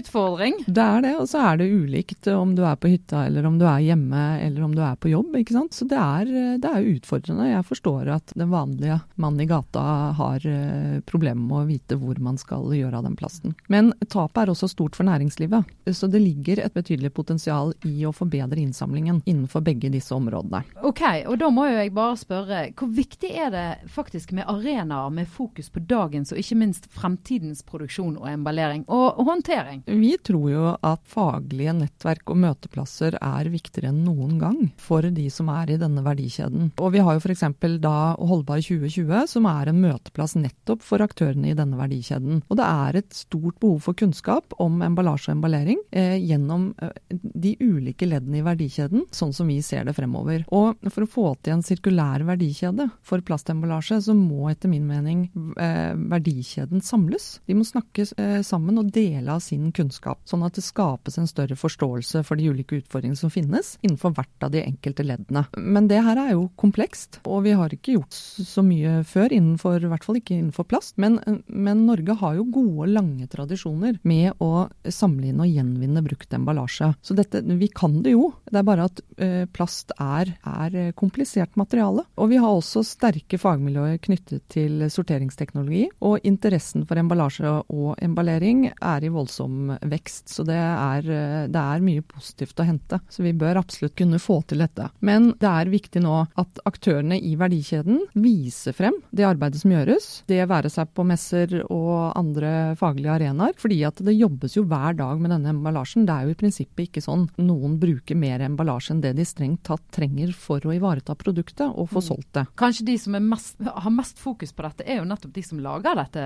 utfordring. 0.00 0.56
Det 0.66 0.82
er 0.82 1.04
det, 1.04 1.12
og 1.22 1.28
så 1.30 1.44
er 1.46 1.60
det 1.60 1.68
ulikt 1.70 2.26
om 2.34 2.56
du 2.58 2.64
er 2.66 2.78
på 2.80 2.90
hytta 2.90 3.22
eller 3.28 3.46
om 3.46 3.60
du 3.60 3.66
er 3.70 3.84
hjemme 3.84 4.24
eller 4.42 4.66
om 4.66 4.74
du 4.74 4.82
er 4.82 4.98
på 4.98 5.12
jobb. 5.12 5.36
ikke 5.38 5.54
sant? 5.54 5.76
Så 5.76 5.86
det 5.90 6.00
er, 6.00 6.32
det 6.58 6.72
er 6.72 6.88
utfordrende. 6.96 7.46
Jeg 7.52 7.68
forstår 7.68 8.10
at 8.16 8.34
den 8.34 8.50
vanlige 8.50 8.98
mannen 9.14 9.44
i 9.44 9.48
gata 9.50 9.84
har 10.18 10.46
eh, 10.48 10.98
problemer 11.06 11.46
med 11.46 11.60
å 11.60 11.68
vite 11.70 12.00
hvor 12.00 12.18
man 12.22 12.38
skal 12.40 12.66
gjøre 12.74 12.98
av 12.98 13.06
den 13.06 13.14
plasten. 13.20 13.54
Men 13.70 13.92
tapet 14.08 14.42
er 14.42 14.54
også 14.56 14.72
stort 14.72 14.98
for 14.98 15.06
næringslivet. 15.06 15.70
Så 15.94 16.10
det 16.10 16.22
ligger 16.24 16.64
et 16.64 16.74
betydelig 16.74 17.12
potensial 17.14 17.72
i 17.86 18.02
å 18.08 18.14
forbedre 18.16 18.58
innsamlingen 18.58 19.22
innenfor 19.24 19.62
begge 19.64 19.92
disse 19.94 20.14
områdene. 20.18 20.64
Ok, 20.86 21.02
og 21.28 21.36
da 21.40 21.48
må 21.52 21.66
jo 21.68 21.76
jeg 21.76 21.92
bare 21.94 22.16
spørre, 22.18 22.60
hvor 22.78 22.90
viktig 22.94 23.30
er 23.36 23.50
det 23.52 23.66
faktisk 23.92 24.32
med 24.36 24.48
arenaer 24.48 25.12
med 25.12 25.28
fokus 25.28 25.68
på 25.72 25.82
dagens 25.84 26.32
og 26.32 26.40
ikke 26.40 26.56
minst 26.60 26.88
fremtidens 26.94 27.62
produksjon 27.66 28.16
og 28.20 28.28
emballering 28.30 28.86
og 28.88 29.20
håndtering? 29.26 29.82
Vi 29.86 30.14
tror 30.24 30.46
jo 30.50 30.64
at 30.74 31.02
faglige 31.10 31.74
nettverk 31.76 32.32
og 32.32 32.40
møteplasser 32.44 33.18
er 33.20 33.50
viktigere 33.52 33.90
enn 33.92 34.02
noen 34.06 34.38
gang 34.40 34.60
for 34.80 35.04
de 35.04 35.26
som 35.32 35.50
er 35.52 35.74
i 35.74 35.78
denne 35.80 36.04
verdikjeden. 36.06 36.72
Og 36.80 36.94
vi 36.94 37.04
har 37.04 37.18
jo 37.18 37.24
f.eks. 37.24 37.44
da 37.82 37.96
Holdbar 38.16 38.62
2020, 38.64 39.26
som 39.34 39.48
er 39.50 39.70
en 39.70 39.82
møteplass 39.82 40.36
nettopp 40.38 40.84
for 40.86 41.04
aktørene 41.04 41.52
i 41.52 41.58
denne 41.58 41.78
verdikjeden. 41.80 42.42
Og 42.48 42.60
det 42.60 42.68
er 42.68 43.00
et 43.02 43.12
stort 43.16 43.58
behov 43.60 43.82
for 43.84 43.98
kunnskap 43.98 44.56
om 44.62 44.80
emballasje 44.86 45.30
og 45.30 45.38
emballering 45.38 45.80
eh, 45.92 46.16
gjennom 46.24 46.70
eh, 46.80 46.94
de 47.10 47.56
ulike 47.60 48.08
leddene 48.08 48.40
i 48.40 48.46
verdikjeden, 48.46 49.06
sånn 49.14 49.34
som 49.36 49.50
vi 49.50 49.60
ser 49.64 49.86
det 49.88 49.96
fremover. 49.98 50.44
Og 50.48 50.69
for 50.90 51.04
å 51.04 51.10
få 51.10 51.26
til 51.40 51.56
en 51.56 51.64
sirkulær 51.64 52.24
verdikjede 52.28 52.88
for 53.06 53.22
plastemballasje, 53.26 54.00
så 54.06 54.14
må 54.16 54.50
etter 54.50 54.70
min 54.72 54.86
mening 54.88 55.26
eh, 55.60 55.92
verdikjeden 55.94 56.82
samles. 56.84 57.40
De 57.48 57.56
må 57.58 57.66
snakke 57.66 58.06
eh, 58.16 58.40
sammen 58.46 58.80
og 58.80 58.92
dele 58.94 59.36
av 59.36 59.42
sin 59.44 59.70
kunnskap, 59.76 60.22
sånn 60.28 60.44
at 60.46 60.58
det 60.58 60.64
skapes 60.66 61.18
en 61.20 61.28
større 61.30 61.58
forståelse 61.58 62.24
for 62.26 62.40
de 62.40 62.50
ulike 62.50 62.80
utfordringene 62.80 63.20
som 63.20 63.32
finnes 63.32 63.76
innenfor 63.82 64.14
hvert 64.16 64.46
av 64.46 64.54
de 64.54 64.64
enkelte 64.64 65.06
leddene. 65.06 65.44
Men 65.56 65.88
det 65.90 66.02
her 66.06 66.20
er 66.20 66.34
jo 66.34 66.48
komplekst, 66.60 67.20
og 67.26 67.44
vi 67.46 67.54
har 67.58 67.72
ikke 67.74 67.96
gjort 67.98 68.16
så 68.16 68.64
mye 68.66 69.00
før, 69.08 69.32
innenfor, 69.34 69.80
i 69.82 69.90
hvert 69.90 70.06
fall 70.06 70.20
ikke 70.20 70.36
innenfor 70.36 70.68
plast. 70.70 70.96
Men, 71.00 71.18
men 71.46 71.84
Norge 71.88 72.16
har 72.20 72.36
jo 72.38 72.48
gode, 72.52 72.90
lange 72.90 73.28
tradisjoner 73.30 74.00
med 74.06 74.40
å 74.42 74.68
samle 74.90 75.30
inn 75.30 75.42
og 75.42 75.50
gjenvinne 75.50 76.02
brukt 76.04 76.34
emballasje. 76.36 76.92
Så 77.02 77.16
dette, 77.18 77.42
vi 77.44 77.70
kan 77.72 78.00
det 78.04 78.14
jo. 78.14 78.30
Det 78.50 78.60
er 78.60 78.66
bare 78.66 78.88
at 78.90 79.02
eh, 79.20 79.44
plast 79.52 79.94
er, 79.96 80.34
er 80.46 80.59
er 80.66 80.76
eh, 80.78 80.92
komplisert 80.96 81.56
materiale. 81.60 82.04
Og 82.20 82.30
vi 82.32 82.38
har 82.40 82.52
også 82.52 82.82
sterke 82.86 83.38
fagmiljøer 83.40 84.00
knyttet 84.02 84.44
til 84.52 84.84
sorteringsteknologi. 84.92 85.86
Og 86.06 86.26
interessen 86.26 86.86
for 86.88 87.00
emballasje 87.00 87.50
og 87.70 87.94
emballering 88.02 88.66
er 88.70 89.06
i 89.06 89.12
voldsom 89.12 89.74
vekst. 89.90 90.30
Så 90.32 90.44
det 90.48 90.58
er, 90.58 91.06
eh, 91.06 91.46
det 91.50 91.62
er 91.62 91.84
mye 91.84 92.04
positivt 92.06 92.60
å 92.60 92.66
hente. 92.68 93.00
Så 93.08 93.24
vi 93.26 93.32
bør 93.36 93.62
absolutt 93.62 93.96
kunne 93.98 94.20
få 94.22 94.40
til 94.46 94.64
dette. 94.64 94.90
Men 95.00 95.32
det 95.40 95.50
er 95.50 95.72
viktig 95.72 96.02
nå 96.04 96.16
at 96.40 96.62
aktørene 96.68 97.18
i 97.20 97.36
verdikjeden 97.40 98.04
viser 98.14 98.76
frem 98.76 98.96
det 99.10 99.28
arbeidet 99.28 99.62
som 99.62 99.74
gjøres. 99.74 100.10
Det 100.30 100.42
være 100.50 100.70
seg 100.72 100.90
på 100.94 101.06
messer 101.06 101.60
og 101.68 102.12
andre 102.18 102.74
faglige 102.80 103.14
arenaer. 103.18 103.56
Fordi 103.60 103.82
at 103.86 104.02
det 104.04 104.18
jobbes 104.18 104.56
jo 104.56 104.66
hver 104.68 104.96
dag 104.98 105.20
med 105.20 105.30
denne 105.34 105.54
emballasjen. 105.54 106.06
Det 106.08 106.14
er 106.14 106.26
jo 106.26 106.34
i 106.34 106.40
prinsippet 106.40 106.88
ikke 106.88 107.04
sånn 107.04 107.28
noen 107.38 107.78
bruker 107.80 108.18
mer 108.18 108.42
emballasje 108.44 108.94
enn 108.94 109.02
det 109.04 109.14
de 109.18 109.26
strengt 109.28 109.62
tatt 109.66 109.84
trenger 109.94 110.32
for 110.36 110.49
å 110.50 110.74
ivareta 110.74 111.14
produktet 111.18 111.68
og 111.68 111.88
få 111.90 112.02
mm. 112.02 112.06
solgt 112.06 112.30
det. 112.36 112.44
Kanskje 112.58 112.86
de 112.88 112.96
som 112.98 113.16
mest, 113.28 113.56
har 113.60 113.94
mest 113.94 114.18
fokus 114.20 114.52
på 114.56 114.64
dette, 114.66 114.86
er 114.86 115.00
jo 115.00 115.06
nettopp 115.08 115.34
de 115.36 115.44
som 115.46 115.60
lager 115.62 115.98
dette 116.00 116.24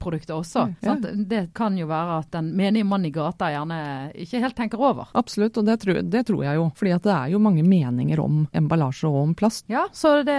produktet 0.00 0.34
også. 0.36 0.66
Ja, 0.84 0.94
ja. 0.94 1.14
Det 1.34 1.42
kan 1.56 1.78
jo 1.78 1.88
være 1.90 2.20
at 2.22 2.30
den 2.36 2.52
menige 2.56 2.86
mann 2.88 3.06
i 3.06 3.12
gata 3.14 3.50
gjerne 3.52 3.78
ikke 4.24 4.42
helt 4.44 4.58
tenker 4.58 4.82
over. 4.82 5.10
Absolutt, 5.18 5.58
og 5.60 5.68
det 5.68 5.78
tror, 5.82 6.00
det 6.02 6.24
tror 6.28 6.44
jeg 6.46 6.60
jo. 6.60 6.68
Fordi 6.78 6.94
det 7.04 7.14
er 7.14 7.32
jo 7.34 7.42
mange 7.42 7.64
meninger 7.66 8.22
om 8.22 8.44
emballasje 8.54 9.10
og 9.10 9.20
om 9.24 9.34
plast. 9.38 9.66
Ja, 9.72 9.86
så 9.92 10.16
det, 10.26 10.38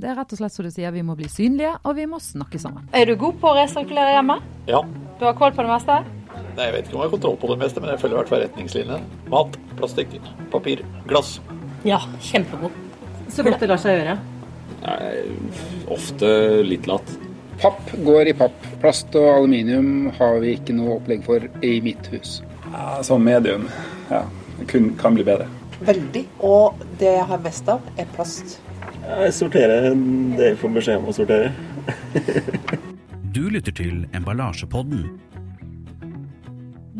det 0.00 0.10
er 0.10 0.18
rett 0.18 0.32
og 0.34 0.40
slett 0.40 0.56
som 0.56 0.66
du 0.66 0.72
sier, 0.72 0.94
vi 0.94 1.04
må 1.06 1.18
bli 1.18 1.28
synlige, 1.30 1.76
og 1.84 1.98
vi 1.98 2.08
må 2.10 2.20
snakke 2.22 2.60
sammen. 2.62 2.88
Er 2.96 3.10
du 3.10 3.16
god 3.20 3.38
på 3.42 3.52
å 3.52 3.58
resirkulere 3.58 4.16
hjemme? 4.16 4.40
Ja. 4.70 4.82
Du 5.20 5.26
har 5.28 5.36
koll 5.38 5.52
på 5.54 5.66
det 5.66 5.72
meste? 5.74 6.00
Nei, 6.56 6.66
Jeg 6.66 6.74
vet 6.74 6.88
ikke 6.88 6.96
om 6.96 7.02
jeg 7.02 7.08
har 7.08 7.14
kontroll 7.14 7.38
på 7.40 7.50
det 7.52 7.58
meste, 7.62 7.82
men 7.82 7.92
jeg 7.92 8.02
følger 8.02 8.16
i 8.16 8.20
hvert 8.20 8.32
fall 8.32 8.44
retningslinjene. 8.44 9.00
Mat, 9.32 9.58
plastikk, 9.78 10.16
papir, 10.52 10.84
glass. 11.10 11.38
Ja, 11.86 12.00
kjempegod. 12.20 12.74
Så 13.30 13.44
godt 13.46 13.62
det 13.62 13.68
lar 13.70 13.80
seg 13.80 14.00
gjøre? 14.00 14.16
Nei, 14.80 15.10
ofte 15.92 16.30
litt 16.66 16.88
latt. 16.90 17.12
Papp 17.60 17.92
går 18.04 18.30
i 18.30 18.34
papp. 18.36 18.56
Plast 18.80 19.14
og 19.20 19.28
aluminium 19.34 20.10
har 20.16 20.38
vi 20.40 20.54
ikke 20.56 20.76
noe 20.76 20.96
opplegg 20.96 21.24
for 21.26 21.44
i 21.64 21.74
mitt 21.84 22.08
hus. 22.12 22.40
Ja, 22.70 23.00
Sånn 23.04 23.24
medium. 23.26 23.66
Ja, 24.10 24.24
det 24.58 24.68
kun, 24.72 24.92
kan 25.00 25.16
bli 25.16 25.26
bedre. 25.28 25.48
Veldig. 25.84 26.24
Og 26.44 26.80
det 27.00 27.14
jeg 27.16 27.26
har 27.30 27.42
mest 27.44 27.68
av, 27.72 27.84
er 28.00 28.08
plast. 28.16 28.58
Jeg 29.04 29.32
sorterer 29.36 29.90
det 30.36 30.52
jeg 30.52 30.60
får 30.60 30.74
beskjed 30.76 31.00
om 31.00 31.10
å 31.10 31.16
sortere. 31.16 31.52
du 33.36 33.46
lytter 33.52 33.74
til 33.76 34.04
Emballasjepodden 34.16 35.08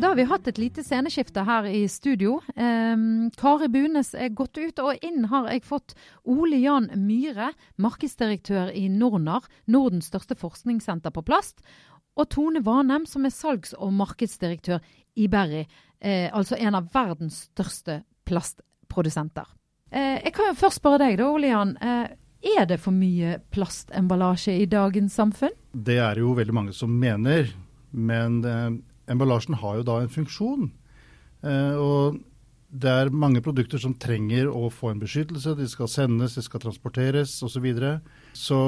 Da 0.01 0.07
har 0.07 0.15
vi 0.15 0.23
hatt 0.25 0.47
et 0.49 0.57
lite 0.57 0.81
sceneskifte 0.81 1.43
her 1.45 1.67
i 1.69 1.83
studio. 1.85 2.39
Um, 2.55 3.27
Kari 3.37 3.67
Bunes 3.69 4.15
er 4.17 4.31
gått 4.33 4.57
ut, 4.57 4.79
og 4.81 4.97
inn 5.05 5.27
har 5.29 5.51
jeg 5.51 5.61
fått 5.67 5.93
Ole 6.25 6.57
Jan 6.57 6.87
Myhre, 6.97 7.51
markedsdirektør 7.77 8.71
i 8.73 8.87
Nornar, 8.89 9.45
Nordens 9.69 10.09
største 10.09 10.33
forskningssenter 10.41 11.13
på 11.13 11.21
plast. 11.27 11.61
Og 12.17 12.31
Tone 12.33 12.63
Vanem, 12.65 13.05
som 13.05 13.29
er 13.29 13.35
salgs- 13.35 13.75
og 13.77 13.93
markedsdirektør 13.99 14.81
i 15.21 15.29
Berry, 15.29 15.67
eh, 16.01 16.33
altså 16.33 16.57
en 16.57 16.81
av 16.81 16.89
verdens 16.95 17.43
største 17.51 18.01
plastprodusenter. 18.25 19.53
Eh, 19.91 20.17
jeg 20.23 20.33
kan 20.33 20.49
jo 20.49 20.59
først 20.65 20.81
spørre 20.81 21.05
deg, 21.05 21.21
da, 21.21 21.29
Ole 21.29 21.53
Jan. 21.53 21.77
Eh, 21.77 22.07
er 22.57 22.65
det 22.65 22.81
for 22.81 22.97
mye 22.97 23.37
plastemballasje 23.53 24.63
i 24.63 24.65
dagens 24.65 25.13
samfunn? 25.13 25.53
Det 25.77 26.01
er 26.01 26.25
jo 26.25 26.33
veldig 26.33 26.57
mange 26.57 26.73
som 26.73 26.89
mener, 26.89 27.53
men 27.93 28.41
emballasjen 29.09 29.57
har 29.61 29.79
jo 29.79 29.87
da 29.87 30.01
en 30.01 30.11
funksjon. 30.11 30.69
Eh, 31.41 31.77
og 31.77 32.19
det 32.71 32.91
er 32.91 33.09
mange 33.11 33.41
produkter 33.43 33.81
som 33.83 33.93
trenger 33.99 34.47
å 34.47 34.69
få 34.71 34.93
en 34.93 35.01
beskyttelse. 35.01 35.57
De 35.59 35.67
skal 35.67 35.89
sendes, 35.91 36.37
de 36.37 36.43
skal 36.45 36.63
transporteres 36.63 37.33
osv. 37.43 37.57
Så, 37.57 37.63
videre. 37.63 37.93
så 38.37 38.59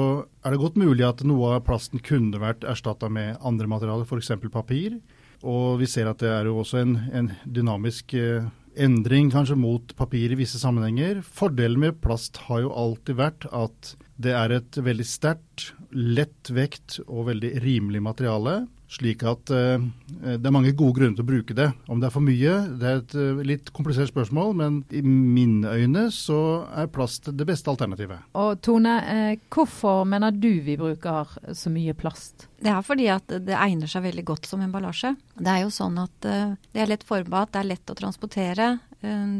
er 0.44 0.52
det 0.52 0.60
godt 0.60 0.76
mulig 0.80 1.06
at 1.06 1.24
noe 1.24 1.54
av 1.56 1.64
plasten 1.68 2.02
kunne 2.04 2.40
vært 2.42 2.66
erstatta 2.68 3.08
med 3.08 3.38
andre 3.40 3.70
materialer, 3.70 4.04
f.eks. 4.04 4.34
papir. 4.52 4.98
Og 5.44 5.80
vi 5.80 5.88
ser 5.88 6.08
at 6.08 6.20
det 6.20 6.30
er 6.32 6.48
jo 6.48 6.60
også 6.60 6.82
en, 6.82 6.98
en 7.16 7.32
dynamisk 7.44 8.14
eh, 8.16 8.44
endring 8.80 9.30
kanskje 9.32 9.56
mot 9.60 9.96
papir 9.96 10.32
i 10.32 10.38
visse 10.38 10.60
sammenhenger. 10.60 11.22
Fordelen 11.24 11.80
med 11.80 12.00
plast 12.04 12.42
har 12.48 12.64
jo 12.64 12.74
alltid 12.76 13.20
vært 13.20 13.48
at 13.52 13.94
det 14.20 14.34
er 14.36 14.52
et 14.54 14.78
veldig 14.78 15.06
sterkt, 15.08 15.72
lett 15.90 16.52
vekt 16.52 17.00
og 17.06 17.30
veldig 17.30 17.56
rimelig 17.64 18.04
materiale. 18.04 18.64
Slik 18.94 19.24
at 19.26 19.50
uh, 19.50 19.82
det 20.22 20.38
er 20.38 20.54
mange 20.54 20.74
gode 20.76 20.98
grunner 20.98 21.16
til 21.18 21.24
å 21.24 21.28
bruke 21.28 21.56
det. 21.56 21.70
Om 21.90 22.00
det 22.00 22.08
er 22.08 22.14
for 22.14 22.24
mye, 22.24 22.54
det 22.78 22.88
er 22.90 23.00
et 23.00 23.16
uh, 23.18 23.42
litt 23.46 23.72
komplisert 23.74 24.12
spørsmål, 24.12 24.54
men 24.60 24.80
i 24.94 25.02
mine 25.02 25.72
øyne 25.74 26.06
så 26.14 26.38
er 26.70 26.90
plast 26.94 27.32
det 27.34 27.48
beste 27.48 27.72
alternativet. 27.72 28.22
Og 28.38 28.62
Tone, 28.64 28.94
uh, 29.02 29.44
hvorfor 29.54 30.04
mener 30.08 30.34
du 30.34 30.52
vi 30.64 30.78
bruker 30.80 31.34
så 31.52 31.72
mye 31.74 31.96
plast? 31.98 32.48
Det 32.64 32.70
er 32.72 32.86
fordi 32.86 33.10
at 33.12 33.34
det 33.44 33.58
egner 33.58 33.90
seg 33.90 34.06
veldig 34.06 34.24
godt 34.30 34.48
som 34.48 34.62
emballasje. 34.64 35.12
Det 35.36 35.50
er 35.50 35.64
jo 35.64 35.74
sånn 35.74 35.98
at 36.00 36.14
det 36.24 36.80
er 36.80 36.88
lett 36.88 37.02
formbart, 37.04 37.52
det 37.52 37.60
er 37.60 37.72
lett 37.74 37.92
å 37.92 37.96
transportere. 37.98 38.68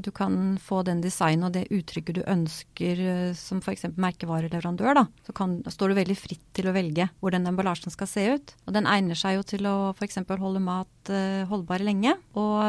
Du 0.05 0.11
kan 0.15 0.57
få 0.61 0.83
den 0.87 1.01
designen 1.05 1.49
og 1.49 1.55
det 1.55 1.67
uttrykket 1.73 2.19
du 2.19 2.23
ønsker 2.31 3.01
som 3.39 3.63
f.eks. 3.63 3.87
merkevareleverandør. 3.97 4.99
Da. 4.99 5.05
Så 5.27 5.35
kan, 5.37 5.57
står 5.71 5.93
du 5.93 5.99
veldig 5.99 6.17
fritt 6.19 6.43
til 6.57 6.69
å 6.69 6.75
velge 6.77 7.09
hvor 7.21 7.35
den 7.35 7.49
emballasjen 7.49 7.95
skal 7.95 8.11
se 8.11 8.27
ut. 8.37 8.55
Og 8.69 8.77
den 8.77 8.89
egner 8.91 9.19
seg 9.19 9.39
jo 9.39 9.47
til 9.55 9.69
å 9.71 9.77
f.eks. 9.95 10.21
holde 10.29 10.63
mat 10.65 11.13
uh, 11.13 11.45
holdbar 11.51 11.85
lenge. 11.87 12.17
Og 12.39 12.61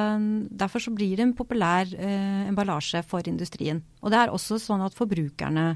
derfor 0.55 0.83
så 0.83 0.93
blir 0.95 1.17
det 1.17 1.25
en 1.25 1.35
populær 1.37 1.89
eh, 1.95 2.45
emballasje 2.49 3.01
for 3.07 3.25
industrien. 3.29 3.81
Og 4.03 4.13
det 4.13 4.21
er 4.21 4.33
også 4.33 4.59
sånn 4.61 4.83
at 4.85 4.95
forbrukerne 4.97 5.75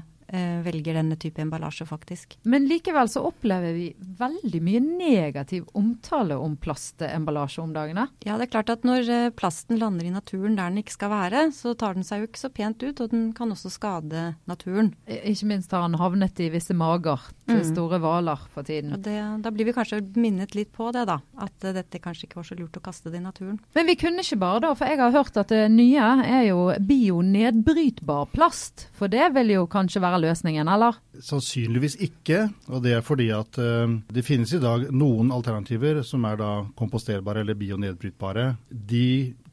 velger 0.64 0.94
denne 0.94 1.16
type 1.20 1.42
emballasje, 1.42 1.86
faktisk. 1.88 2.36
Men 2.42 2.68
likevel 2.70 3.08
så 3.10 3.22
opplever 3.26 3.74
vi 3.74 3.88
veldig 3.98 4.60
mye 4.62 4.80
negativ 4.84 5.66
omtale 5.78 6.36
om 6.38 6.56
plastemballasje 6.60 7.62
om 7.62 7.72
dagene? 7.74 8.06
Ja, 8.26 8.36
det 8.38 8.48
er 8.48 8.52
klart 8.54 8.72
at 8.72 8.86
når 8.86 9.08
uh, 9.08 9.30
plasten 9.34 9.80
lander 9.80 10.06
i 10.06 10.12
naturen 10.14 10.56
der 10.58 10.70
den 10.70 10.82
ikke 10.82 10.96
skal 10.96 11.12
være, 11.12 11.44
så 11.56 11.74
tar 11.78 11.96
den 11.96 12.06
seg 12.06 12.22
jo 12.22 12.30
ikke 12.30 12.42
så 12.42 12.52
pent 12.54 12.82
ut, 12.84 13.02
og 13.02 13.12
den 13.12 13.30
kan 13.36 13.52
også 13.52 13.72
skade 13.72 14.24
naturen. 14.50 14.92
Ikke 15.06 15.50
minst 15.50 15.74
har 15.74 15.86
den 15.86 15.98
havnet 16.00 16.40
i 16.42 16.50
visse 16.52 16.76
mager 16.76 17.24
til 17.48 17.62
mm. 17.62 17.68
store 17.72 18.00
hvaler 18.02 18.46
for 18.54 18.66
tiden. 18.66 18.94
Og 18.96 19.04
det, 19.04 19.18
da 19.44 19.54
blir 19.54 19.70
vi 19.70 19.76
kanskje 19.76 20.02
minnet 20.20 20.54
litt 20.58 20.72
på 20.76 20.90
det, 20.94 21.06
da. 21.10 21.20
At 21.40 21.66
uh, 21.66 21.74
dette 21.76 22.02
kanskje 22.02 22.28
ikke 22.28 22.40
var 22.42 22.48
så 22.50 22.58
lurt 22.58 22.78
å 22.78 22.84
kaste 22.84 23.12
det 23.12 23.20
i 23.20 23.24
naturen. 23.24 23.58
Men 23.76 23.90
vi 23.90 23.98
kunne 24.00 24.24
ikke 24.24 24.40
bare 24.40 24.64
da, 24.66 24.74
for 24.78 24.90
jeg 24.90 25.00
har 25.00 25.16
hørt 25.16 25.40
at 25.40 25.52
det 25.52 25.64
nye 25.74 26.10
er 26.26 26.46
jo 26.50 26.70
bionedbrytbar 26.86 28.30
plast. 28.34 28.88
For 28.96 29.10
det 29.10 29.32
vil 29.36 29.54
jo 29.56 29.66
kanskje 29.70 30.02
være 30.02 30.19
løsningen, 30.22 30.70
eller? 30.70 30.98
Sannsynligvis 31.24 31.98
ikke. 32.06 32.46
Og 32.70 32.84
det 32.84 32.96
er 32.96 33.04
fordi 33.06 33.30
at 33.34 33.60
uh, 33.60 33.98
det 34.12 34.26
finnes 34.26 34.52
i 34.56 34.62
dag 34.62 34.88
noen 34.92 35.32
alternativer 35.34 36.02
som 36.06 36.24
er 36.28 36.40
da 36.40 36.50
komposterbare 36.78 37.44
eller 37.44 37.58
bionedbrytbare. 37.58 38.52
De 38.70 39.06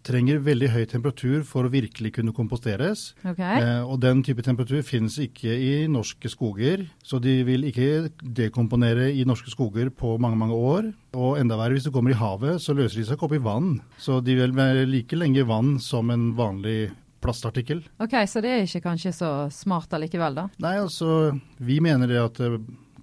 trenger 0.08 0.42
veldig 0.44 0.70
høy 0.72 0.84
temperatur 0.90 1.44
for 1.48 1.68
å 1.68 1.72
virkelig 1.72 2.14
kunne 2.18 2.34
komposteres. 2.36 3.12
Okay. 3.22 3.62
Eh, 3.62 3.82
og 3.84 4.00
den 4.04 4.24
type 4.26 4.44
temperatur 4.46 4.84
finnes 4.88 5.18
ikke 5.22 5.52
i 5.52 5.72
norske 5.92 6.32
skoger, 6.32 6.86
så 7.04 7.20
de 7.24 7.40
vil 7.48 7.68
ikke 7.68 8.08
dekomponere 8.22 9.10
i 9.12 9.26
norske 9.28 9.52
skoger 9.54 9.92
på 9.92 10.16
mange, 10.22 10.40
mange 10.40 10.58
år. 10.58 10.92
Og 11.18 11.42
enda 11.42 11.58
verre, 11.60 11.78
hvis 11.78 11.90
det 11.90 11.96
kommer 11.96 12.14
i 12.14 12.20
havet, 12.20 12.62
så 12.64 12.76
løser 12.78 13.02
de 13.02 13.08
seg 13.08 13.18
ikke 13.18 13.28
opp 13.30 13.36
i 13.38 13.44
vann. 13.44 13.74
Så 14.02 14.22
de 14.24 14.38
vil 14.40 14.56
være 14.58 14.88
like 14.90 15.20
lenge 15.20 15.44
i 15.44 15.48
vann 15.48 15.76
som 15.84 16.14
en 16.14 16.32
vanlig 16.38 16.92
plastartikkel. 17.24 17.84
Ok, 18.04 18.16
Så 18.30 18.42
det 18.44 18.52
er 18.54 18.66
ikke 18.68 18.84
kanskje 18.90 19.14
så 19.16 19.32
smart 19.54 19.94
allikevel, 19.94 20.36
da? 20.38 20.48
Nei, 20.64 20.76
altså 20.82 21.32
vi 21.58 21.80
mener 21.84 22.10
det 22.12 22.20
at 22.22 22.42
eh, 22.44 22.58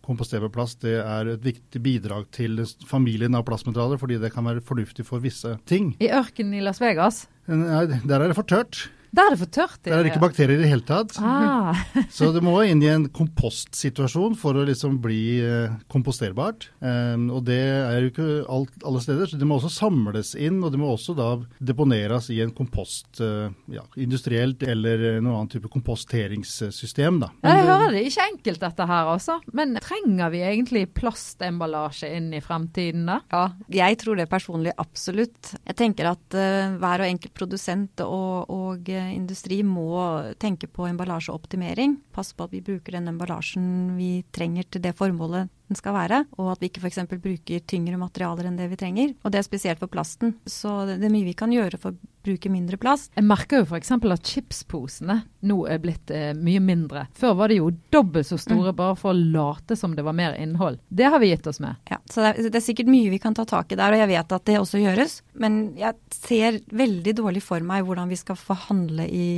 komposterbar 0.05 0.53
plast 0.53 0.83
det 0.85 0.99
er 1.01 1.33
et 1.35 1.45
viktig 1.45 1.81
bidrag 1.83 2.27
til 2.35 2.61
familien 2.89 3.35
av 3.35 3.47
plastmaterialer, 3.49 4.01
fordi 4.01 4.19
det 4.23 4.33
kan 4.35 4.47
være 4.47 4.65
fornuftig 4.65 5.07
for 5.09 5.23
visse 5.25 5.57
ting. 5.69 5.95
I 6.05 6.13
ørkenen 6.13 6.59
i 6.59 6.65
Las 6.65 6.83
Vegas? 6.83 7.25
Nei, 7.49 7.87
der 8.05 8.21
er 8.21 8.31
det 8.31 8.37
for 8.39 8.49
tørt. 8.49 8.87
Der 9.15 9.29
er 9.29 9.35
det 9.35 9.41
for 9.45 9.53
tørt? 9.53 9.79
Der 9.85 9.95
er 9.95 10.03
det 10.03 10.11
ikke 10.11 10.25
bakterier 10.25 10.59
i 10.59 10.63
det 10.65 10.71
hele 10.71 10.85
tatt. 10.87 11.15
Ah. 11.23 11.77
så 12.17 12.31
det 12.35 12.43
må 12.43 12.57
inn 12.67 12.83
i 12.83 12.91
en 12.91 13.07
kompostsituasjon 13.15 14.35
for 14.39 14.59
å 14.59 14.65
liksom 14.67 14.97
bli 15.05 15.39
eh, 15.45 15.75
komposterbart. 15.93 16.69
Um, 16.83 17.29
og 17.37 17.45
det 17.47 17.61
er 17.63 17.99
jo 18.03 18.11
ikke 18.11 18.29
alt, 18.51 18.75
alle 18.83 19.03
steder, 19.05 19.31
så 19.31 19.39
det 19.39 19.49
må 19.49 19.59
også 19.61 19.71
samles 19.73 20.33
inn, 20.35 20.59
og 20.65 20.75
det 20.75 20.81
må 20.83 20.91
også 20.91 21.15
da 21.19 21.29
deponeres 21.63 22.31
i 22.35 22.41
en 22.43 22.55
kompost, 22.57 23.21
uh, 23.23 23.53
ja, 23.71 23.85
industrielt 24.01 24.65
eller 24.67 25.21
noen 25.21 25.35
annen 25.37 25.53
type 25.53 25.71
komposteringssystem. 25.73 27.23
da. 27.23 27.31
Men, 27.45 27.61
jeg 27.61 27.69
hører 27.71 27.95
det 27.95 28.05
ikke 28.11 28.29
enkelt 28.33 28.67
dette 28.67 28.89
her, 28.91 29.13
også, 29.15 29.39
Men 29.55 29.79
trenger 29.85 30.33
vi 30.35 30.43
egentlig 30.47 30.87
plastemballasje 30.97 32.11
inn 32.17 32.33
i 32.35 32.43
fremtiden 32.43 33.07
da? 33.09 33.21
Ja, 33.31 33.45
jeg 33.85 34.01
tror 34.03 34.19
det 34.19 34.27
personlig 34.33 34.75
absolutt. 34.81 35.55
Jeg 35.63 35.79
tenker 35.79 36.11
at 36.15 36.39
uh, 36.39 36.75
hver 36.81 37.05
og 37.05 37.11
enkelt 37.13 37.37
produsent 37.37 38.03
og, 38.05 38.51
og 38.51 38.91
industri 39.13 39.61
må 39.67 39.99
tenke 40.41 40.69
på 40.71 40.87
emballasjeoptimering. 40.89 41.99
Passe 42.15 42.37
på 42.37 42.47
at 42.47 42.55
vi 42.55 42.63
bruker 42.65 42.97
den 42.97 43.11
emballasjen 43.13 43.95
vi 43.99 44.25
trenger 44.35 44.69
til 44.71 44.85
det 44.85 44.95
formålet 44.99 45.53
den 45.75 45.81
skal 45.81 45.97
være, 45.97 46.25
og 46.39 46.55
at 46.55 46.63
vi 46.63 46.71
ikke 46.71 46.85
f.eks. 46.85 47.03
bruker 47.11 47.65
tyngre 47.67 47.99
materialer 47.99 48.49
enn 48.49 48.59
det 48.59 48.71
vi 48.71 48.79
trenger. 48.81 49.15
Og 49.25 49.35
det 49.35 49.43
er 49.43 49.47
spesielt 49.47 49.83
for 49.83 49.91
plasten. 49.91 50.37
Så 50.47 50.85
det 50.89 51.03
er 51.03 51.13
mye 51.13 51.27
vi 51.27 51.39
kan 51.39 51.53
gjøre 51.53 51.81
for 51.81 51.95
å 51.95 52.13
bruke 52.25 52.49
mindre 52.49 52.79
plast. 52.81 53.13
Jeg 53.17 53.27
merker 53.27 53.61
jo 53.61 53.69
f.eks. 53.69 53.93
at 53.93 54.31
chipsposene 54.31 55.21
nå 55.45 55.59
er 55.69 55.81
blitt 55.83 56.11
eh, 56.15 56.33
mye 56.37 56.63
mindre. 56.65 57.07
Før 57.19 57.37
var 57.41 57.53
de 57.53 57.59
jo 57.59 57.71
dobbelt 57.93 58.29
så 58.29 58.39
store 58.41 58.73
mm. 58.73 58.79
bare 58.79 58.97
for 58.97 59.13
å 59.13 59.19
late 59.19 59.77
som 59.77 59.93
det 59.97 60.07
var 60.07 60.17
mer 60.17 60.37
innhold. 60.41 60.81
Det 60.89 61.11
har 61.13 61.21
vi 61.21 61.31
gitt 61.33 61.47
oss 61.51 61.61
med. 61.61 61.77
Ja, 61.91 62.01
så 62.09 62.25
det 62.25 62.31
er, 62.31 62.49
det 62.49 62.61
er, 62.61 62.65
sikkert 62.65 62.89
mye 62.93 63.13
vi 63.13 63.21
kan 63.21 63.37
ta 63.37 63.45
tak 63.49 63.75
i 63.75 63.79
der, 63.79 63.93
og 63.93 64.01
jeg 64.01 64.11
vet 64.15 64.37
at 64.39 64.47
det 64.49 64.57
også 64.61 64.81
gjøres. 64.81 65.19
Men 65.41 65.59
jeg 65.77 65.99
ser 66.17 66.61
veldig 66.73 67.17
dårlig 67.21 67.45
for 67.45 67.65
meg 67.67 67.85
hvordan 67.85 68.09
vi 68.13 68.19
skal 68.19 68.39
forhandle 68.41 69.05
i, 69.05 69.29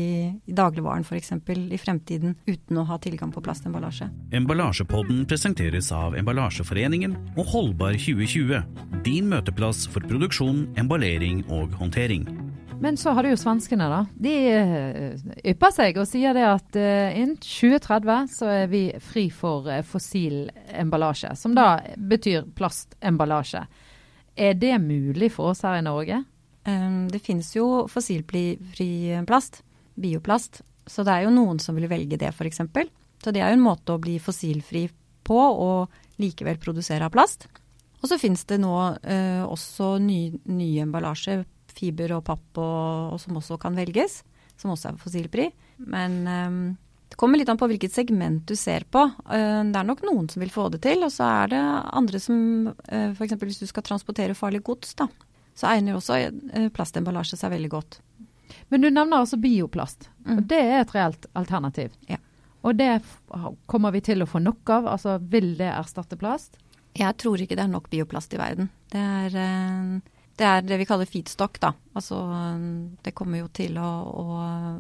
i 0.46 0.56
dagligvaren 0.56 1.06
f.eks. 1.06 1.34
i 1.34 1.80
fremtiden 1.82 2.36
uten 2.46 2.78
å 2.78 2.86
ha 2.86 3.00
tilgang 3.02 3.34
på 3.34 3.42
plastemballasje. 3.42 4.08
Emballasjepodden 4.36 5.24
presenteres 5.26 5.90
av 5.96 6.14
Emballasjeforeningen 6.26 7.12
og 7.38 7.46
Holdbar 7.52 7.94
2020. 7.94 8.58
Din 9.06 9.28
møteplass 9.30 9.84
for 9.86 10.02
produksjon, 10.10 10.64
emballering 10.74 11.44
og 11.54 11.76
håndtering. 11.78 12.24
Men 12.82 12.96
så 12.98 13.12
har 13.14 13.22
du 13.22 13.30
jo 13.30 13.38
svenskene, 13.38 13.86
da. 13.86 14.00
De 14.18 14.32
uh, 14.50 15.28
ypper 15.46 15.70
seg 15.76 16.00
og 16.02 16.08
sier 16.10 16.34
det 16.34 16.42
at 16.42 16.78
uh, 16.82 17.14
innen 17.14 17.36
2030 17.38 18.32
så 18.34 18.48
er 18.50 18.66
vi 18.72 18.80
fri 18.98 19.28
for 19.30 19.70
uh, 19.70 19.84
fossil 19.86 20.48
emballasje. 20.74 21.30
Som 21.38 21.54
da 21.54 21.78
betyr 21.94 22.48
plastemballasje. 22.58 23.62
Er 24.34 24.58
det 24.58 24.74
mulig 24.82 25.30
for 25.36 25.52
oss 25.54 25.62
her 25.62 25.78
i 25.78 25.86
Norge? 25.86 26.24
Um, 26.66 27.04
det 27.12 27.22
finnes 27.22 27.52
jo 27.54 27.86
fossilfri 27.86 29.22
plast, 29.30 29.62
bioplast. 29.94 30.64
Så 30.90 31.06
det 31.06 31.14
er 31.14 31.28
jo 31.28 31.36
noen 31.38 31.62
som 31.62 31.78
vil 31.78 31.86
velge 31.86 32.18
det, 32.18 32.34
f.eks. 32.34 32.64
Så 33.22 33.30
det 33.30 33.44
er 33.44 33.54
jo 33.54 33.60
en 33.60 33.68
måte 33.70 33.94
å 33.94 34.02
bli 34.02 34.18
fossilfri 34.18 34.88
på 35.26 35.38
og 35.38 36.02
likevel 36.22 36.58
produsere 36.62 37.06
av 37.06 37.14
plast. 37.14 37.48
Og 38.02 38.10
så 38.10 38.18
finnes 38.20 38.44
det 38.46 38.58
nå 38.60 38.72
også 39.48 39.96
ny, 40.04 40.36
nye 40.52 40.84
emballasje 40.84 41.40
fiber 41.76 42.16
og 42.16 42.24
papp 42.26 42.60
og, 42.60 43.14
og, 43.14 43.20
som 43.22 43.38
også 43.40 43.58
kan 43.60 43.76
velges, 43.76 44.20
som 44.60 44.72
også 44.72 44.90
er 44.90 45.00
fossilfri. 45.00 45.46
Men 45.92 46.18
eh, 46.30 46.58
det 47.10 47.18
kommer 47.20 47.40
litt 47.40 47.50
an 47.52 47.60
på 47.60 47.68
hvilket 47.70 47.94
segment 47.94 48.46
du 48.48 48.56
ser 48.58 48.86
på. 48.90 49.04
Uh, 49.28 49.62
det 49.62 49.78
er 49.78 49.86
nok 49.86 50.02
noen 50.06 50.26
som 50.32 50.42
vil 50.42 50.50
få 50.52 50.66
det 50.74 50.82
til, 50.86 51.04
og 51.06 51.12
så 51.14 51.28
er 51.44 51.52
det 51.54 51.62
andre 52.00 52.20
som 52.22 52.40
uh, 52.66 53.12
F.eks. 53.12 53.36
hvis 53.42 53.62
du 53.62 53.68
skal 53.70 53.86
transportere 53.86 54.34
farlig 54.34 54.64
gods, 54.66 54.96
da, 54.98 55.06
så 55.56 55.70
egner 55.70 56.00
også 56.00 56.18
uh, 56.26 56.66
plastemballasje 56.74 57.38
seg 57.38 57.54
veldig 57.54 57.70
godt. 57.76 58.00
Men 58.74 58.82
du 58.82 58.88
nevner 58.90 59.20
altså 59.20 59.38
bioplast. 59.38 60.08
Mm. 60.26 60.34
og 60.34 60.48
Det 60.50 60.58
er 60.58 60.80
et 60.80 60.94
reelt 60.96 61.28
alternativ. 61.38 61.94
Ja. 62.10 62.15
Og 62.66 62.74
det 62.74 62.90
kommer 63.70 63.94
vi 63.94 64.02
til 64.02 64.24
å 64.24 64.28
få 64.28 64.42
nok 64.42 64.74
av? 64.74 64.90
altså 64.96 65.16
Vil 65.22 65.54
det 65.58 65.70
erstatte 65.70 66.18
plast? 66.18 66.58
Jeg 66.96 67.14
tror 67.20 67.40
ikke 67.40 67.56
det 67.58 67.66
er 67.66 67.72
nok 67.72 67.88
bioplast 67.92 68.34
i 68.34 68.40
verden. 68.40 68.70
Det 68.90 69.00
er 69.00 70.00
Det 70.36 70.44
er 70.44 70.64
det 70.66 70.76
vi 70.76 70.84
kaller 70.84 71.08
feedstock, 71.08 71.56
da. 71.62 71.70
Altså 71.96 72.18
det 73.02 73.14
kommer 73.16 73.38
jo 73.40 73.46
til 73.48 73.78
å, 73.80 73.90
å, 74.04 74.24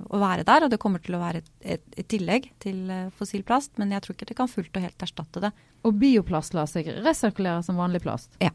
å 0.04 0.18
være 0.20 0.44
der, 0.44 0.66
og 0.66 0.72
det 0.72 0.80
kommer 0.82 1.00
til 1.00 1.16
å 1.16 1.20
være 1.22 1.40
et, 1.40 1.48
et, 1.62 1.86
et, 1.96 2.08
tillegg 2.12 2.50
til 2.60 2.90
eh, 2.92 3.06
fossil 3.16 3.40
plast, 3.40 3.72
men 3.80 3.94
jeg 3.94 4.04
tror 4.04 4.16
ikke 4.16 4.28
det 4.28 4.36
kan 4.36 4.52
fullt 4.52 4.76
og 4.76 4.84
helt 4.84 5.06
erstatte 5.06 5.40
det. 5.46 5.52
Og 5.88 5.96
bioplast 5.96 6.52
lar 6.52 6.68
seg 6.68 6.90
resirkulere 7.00 7.64
som 7.64 7.80
vanlig 7.80 8.02
plast? 8.04 8.36
Ja. 8.42 8.52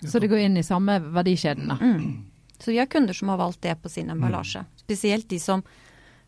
Så 0.00 0.20
det 0.20 0.30
går 0.32 0.46
inn 0.46 0.56
i 0.56 0.64
samme 0.64 0.96
verdikjeden, 1.12 1.68
da? 1.74 1.76
Mm. 1.76 2.24
Så 2.58 2.72
vi 2.72 2.78
har 2.78 2.88
kunder 2.88 3.12
som 3.12 3.28
har 3.28 3.36
valgt 3.36 3.60
det 3.62 3.74
på 3.82 3.92
sin 3.92 4.08
emballasje. 4.10 4.64
Spesielt 4.80 5.28
de 5.28 5.38
som 5.42 5.60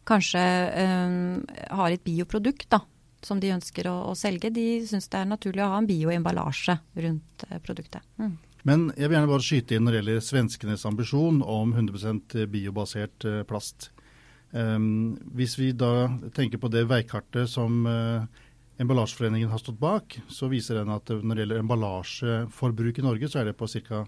kanskje 0.07 0.43
øh, 0.83 1.57
har 1.79 1.95
et 1.95 2.05
bioprodukt, 2.07 2.69
da 2.73 2.83
som 3.27 3.41
de 3.43 3.53
ønsker 3.55 3.89
å, 3.91 3.97
å 4.11 4.15
selge, 4.19 4.53
de 4.55 4.67
syns 4.87 5.09
det 5.13 5.21
er 5.21 5.31
naturlig 5.31 5.65
å 5.65 5.73
ha 5.73 5.81
en 5.81 5.89
bioemballasje 5.89 6.79
rundt 7.07 7.47
eh, 7.49 7.61
produktet. 7.65 8.05
Mm. 8.21 8.37
Men 8.67 8.89
jeg 8.97 9.09
vil 9.09 9.17
gjerne 9.17 9.31
bare 9.31 9.47
skyte 9.47 9.77
inn 9.77 9.87
når 9.87 9.95
det 9.95 10.01
gjelder 10.01 10.25
svenskenes 10.27 10.87
ambisjon 10.89 11.43
om 11.43 11.75
100 11.75 12.47
biobasert 12.53 13.29
eh, 13.29 13.43
plast. 13.49 13.91
Um, 14.57 15.17
hvis 15.37 15.57
vi 15.59 15.73
da 15.75 16.07
tenker 16.37 16.61
på 16.63 16.71
det 16.73 16.85
veikartet 16.89 17.51
som 17.51 17.83
uh, 17.85 18.25
Emballasjeforeningen 18.81 19.51
har 19.51 19.61
stått 19.61 19.81
bak, 19.81 20.15
så 20.33 20.47
viser 20.49 20.79
den 20.79 20.93
at 20.95 21.11
når 21.11 21.35
det 21.35 21.43
gjelder 21.43 21.63
emballasjeforbruk 21.65 23.01
i 23.01 23.05
Norge, 23.05 23.29
så 23.33 23.41
er 23.41 23.51
det 23.51 23.57
på 23.59 23.69
ca. 23.89 24.05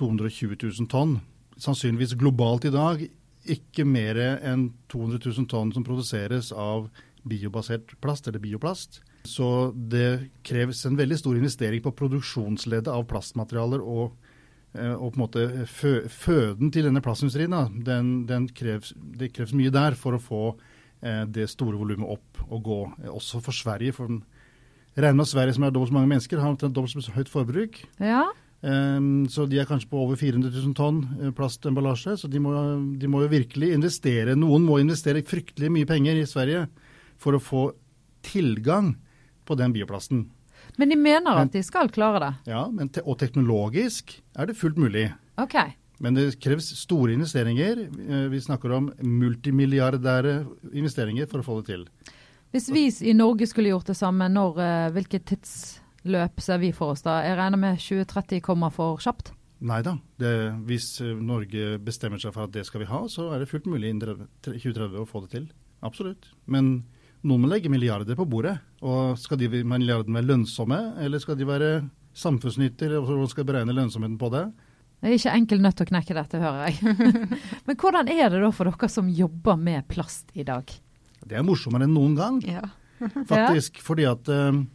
220 0.00 0.56
000 0.56 0.88
tonn. 0.90 1.18
Sannsynligvis 1.60 2.16
globalt 2.18 2.66
i 2.68 2.72
dag 2.72 3.04
ikke 3.52 3.84
mer 3.88 4.18
enn 4.18 4.70
200 4.92 5.20
000 5.22 5.48
tonn 5.50 5.72
som 5.74 5.84
produseres 5.86 6.52
av 6.52 6.88
biobasert 7.26 7.96
plast, 8.02 8.28
eller 8.28 8.42
bioplast. 8.42 9.00
Så 9.26 9.72
det 9.74 10.30
kreves 10.46 10.84
en 10.86 10.98
veldig 10.98 11.18
stor 11.18 11.38
investering 11.38 11.82
på 11.82 11.94
produksjonsleddet 11.98 12.92
av 12.92 13.06
plastmaterialer 13.10 13.82
og, 13.82 14.14
eh, 14.78 14.94
og 14.94 15.12
på 15.12 15.18
en 15.18 15.24
måte 15.24 15.66
føden 15.66 16.70
til 16.70 16.86
denne 16.86 17.02
plastindustrien. 17.02 17.56
Den, 17.86 18.14
den 18.30 18.48
kreves, 18.54 18.94
det 18.94 19.32
kreves 19.34 19.56
mye 19.58 19.74
der 19.74 19.98
for 19.98 20.16
å 20.16 20.22
få 20.22 20.42
eh, 21.02 21.24
det 21.26 21.48
store 21.50 21.80
volumet 21.80 22.16
opp 22.16 22.46
og 22.46 22.62
gå. 22.70 22.80
Eh, 23.02 23.10
også 23.10 23.42
for 23.42 23.56
Sverige. 23.56 23.96
for 23.96 24.20
Regner 24.96 25.18
med 25.18 25.28
Sverige, 25.28 25.58
som 25.58 25.66
er 25.66 25.74
dobbelt 25.74 25.90
så 25.90 25.98
mange 25.98 26.08
mennesker, 26.14 26.40
har 26.40 26.54
dobbelt 26.56 26.94
så 26.94 27.12
høyt 27.12 27.28
forbruk. 27.28 27.82
Ja. 28.00 28.28
Um, 28.64 29.26
så 29.28 29.44
de 29.46 29.60
er 29.60 29.68
kanskje 29.68 29.90
på 29.90 30.00
over 30.00 30.16
400 30.18 30.50
000 30.50 30.74
tonn 30.76 31.32
plastemballasje. 31.36 32.16
Så 32.20 32.30
de 32.32 32.40
må, 32.42 32.54
de 32.98 33.10
må, 33.10 33.22
jo 33.24 33.32
virkelig 33.32 33.72
investere. 33.76 34.36
Noen 34.38 34.64
må 34.66 34.80
investere 34.82 35.24
fryktelig 35.26 35.70
mye 35.72 35.88
penger 35.88 36.18
i 36.20 36.28
Sverige 36.28 36.66
for 37.20 37.36
å 37.36 37.42
få 37.42 37.68
tilgang 38.26 38.94
på 39.46 39.58
den 39.58 39.74
bioplasten. 39.76 40.26
Men 40.80 40.90
de 40.90 40.98
mener 40.98 41.30
men, 41.30 41.46
at 41.46 41.54
de 41.54 41.62
skal 41.64 41.92
klare 41.92 42.20
det? 42.24 42.32
Ja, 42.50 42.66
te 42.92 43.04
og 43.06 43.20
teknologisk 43.20 44.16
er 44.36 44.48
det 44.48 44.58
fullt 44.58 44.80
mulig. 44.80 45.08
Ok. 45.40 45.54
Men 46.02 46.16
det 46.16 46.34
kreves 46.42 46.72
store 46.80 47.14
investeringer. 47.14 47.86
Eh, 47.86 48.26
vi 48.32 48.42
snakker 48.42 48.74
om 48.76 48.90
multimilliardære 49.00 50.40
investeringer 50.74 51.28
for 51.30 51.40
å 51.40 51.46
få 51.46 51.60
det 51.60 51.70
til. 51.70 51.86
Hvis 52.56 52.68
vi 52.72 52.88
i 53.08 53.14
Norge 53.16 53.46
skulle 53.48 53.70
gjort 53.70 53.92
det 53.92 53.98
samme, 53.98 54.28
når, 54.32 54.60
hvilket 54.96 55.28
hvilket 55.28 55.82
tidsløp 56.06 56.40
ser 56.40 56.60
vi 56.62 56.72
for 56.72 56.94
oss 56.94 57.02
da? 57.02 57.22
Jeg 57.24 57.36
regner 57.38 57.58
med 57.58 57.80
2030 57.82 58.40
kommer 58.44 58.70
for 58.70 58.98
kjapt? 59.02 59.32
Nei 59.66 59.80
da. 59.82 59.96
hvis 60.68 61.00
eh, 61.00 61.16
Norge 61.16 61.78
bestemmer 61.80 62.20
seg 62.20 62.34
for 62.34 62.44
at 62.44 62.52
det 62.52 62.66
skal 62.66 62.82
vi 62.82 62.90
ha, 62.90 63.06
så 63.08 63.32
er 63.32 63.40
det 63.40 63.48
fullt 63.48 63.66
mulig 63.66 63.90
innen 63.90 64.28
2030 64.44 65.00
å 65.00 65.08
få 65.08 65.24
det 65.24 65.32
til. 65.32 65.48
Absolutt. 65.82 66.28
Men 66.46 66.84
noen 67.24 67.42
må 67.42 67.48
legge 67.48 67.72
milliarder 67.72 68.16
på 68.16 68.28
bordet. 68.28 68.58
Og 68.82 69.16
Skal 69.18 69.40
de 69.40 69.64
milliardene 69.64 70.20
være 70.20 70.30
lønnsomme, 70.30 70.80
eller 71.02 71.18
skal 71.18 71.36
de 71.36 71.48
være 71.48 71.70
samfunnsnyttige? 72.16 73.00
Hvordan 73.00 73.32
skal 73.32 73.48
beregne 73.48 73.74
lønnsomheten 73.76 74.18
på 74.20 74.30
det? 74.34 74.46
Det 75.00 75.10
er 75.10 75.18
ikke 75.18 75.36
enkel 75.36 75.60
nødt 75.60 75.76
til 75.76 75.86
å 75.86 75.90
knekke 75.90 76.16
dette, 76.16 76.40
hører 76.40 76.68
jeg. 76.68 76.96
Men 77.66 77.76
hvordan 77.80 78.08
er 78.12 78.28
det 78.32 78.40
da 78.44 78.52
for 78.52 78.68
dere 78.68 78.92
som 78.92 79.08
jobber 79.12 79.56
med 79.60 79.88
plast 79.88 80.32
i 80.36 80.44
dag? 80.46 80.68
Det 81.26 81.36
er 81.36 81.44
morsommere 81.44 81.88
enn 81.88 81.96
noen 81.96 82.14
gang, 82.16 82.40
ja. 82.44 82.62
faktisk. 83.32 83.80
Fordi 83.84 84.06
at 84.08 84.28
um, 84.32 84.66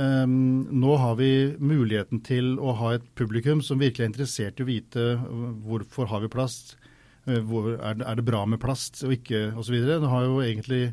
um, 0.00 0.66
nå 0.72 0.96
har 1.02 1.14
vi 1.20 1.30
muligheten 1.60 2.24
til 2.26 2.56
å 2.58 2.74
ha 2.80 2.94
et 2.96 3.06
publikum 3.18 3.60
som 3.62 3.80
virkelig 3.82 4.06
er 4.06 4.12
interessert 4.12 4.60
i 4.60 4.64
å 4.64 4.70
vite 4.70 5.06
hvorfor 5.66 6.10
har 6.10 6.24
vi 6.24 6.32
plast, 6.32 6.74
hvor, 7.24 7.74
er, 7.76 8.00
det, 8.00 8.06
er 8.08 8.16
det 8.18 8.24
bra 8.26 8.42
med 8.48 8.58
plast 8.62 9.04
og 9.04 9.12
ikke 9.14 9.50
osv. 9.60 9.76
Nå 9.76 10.08
har 10.10 10.24
jo 10.26 10.40
egentlig 10.42 10.86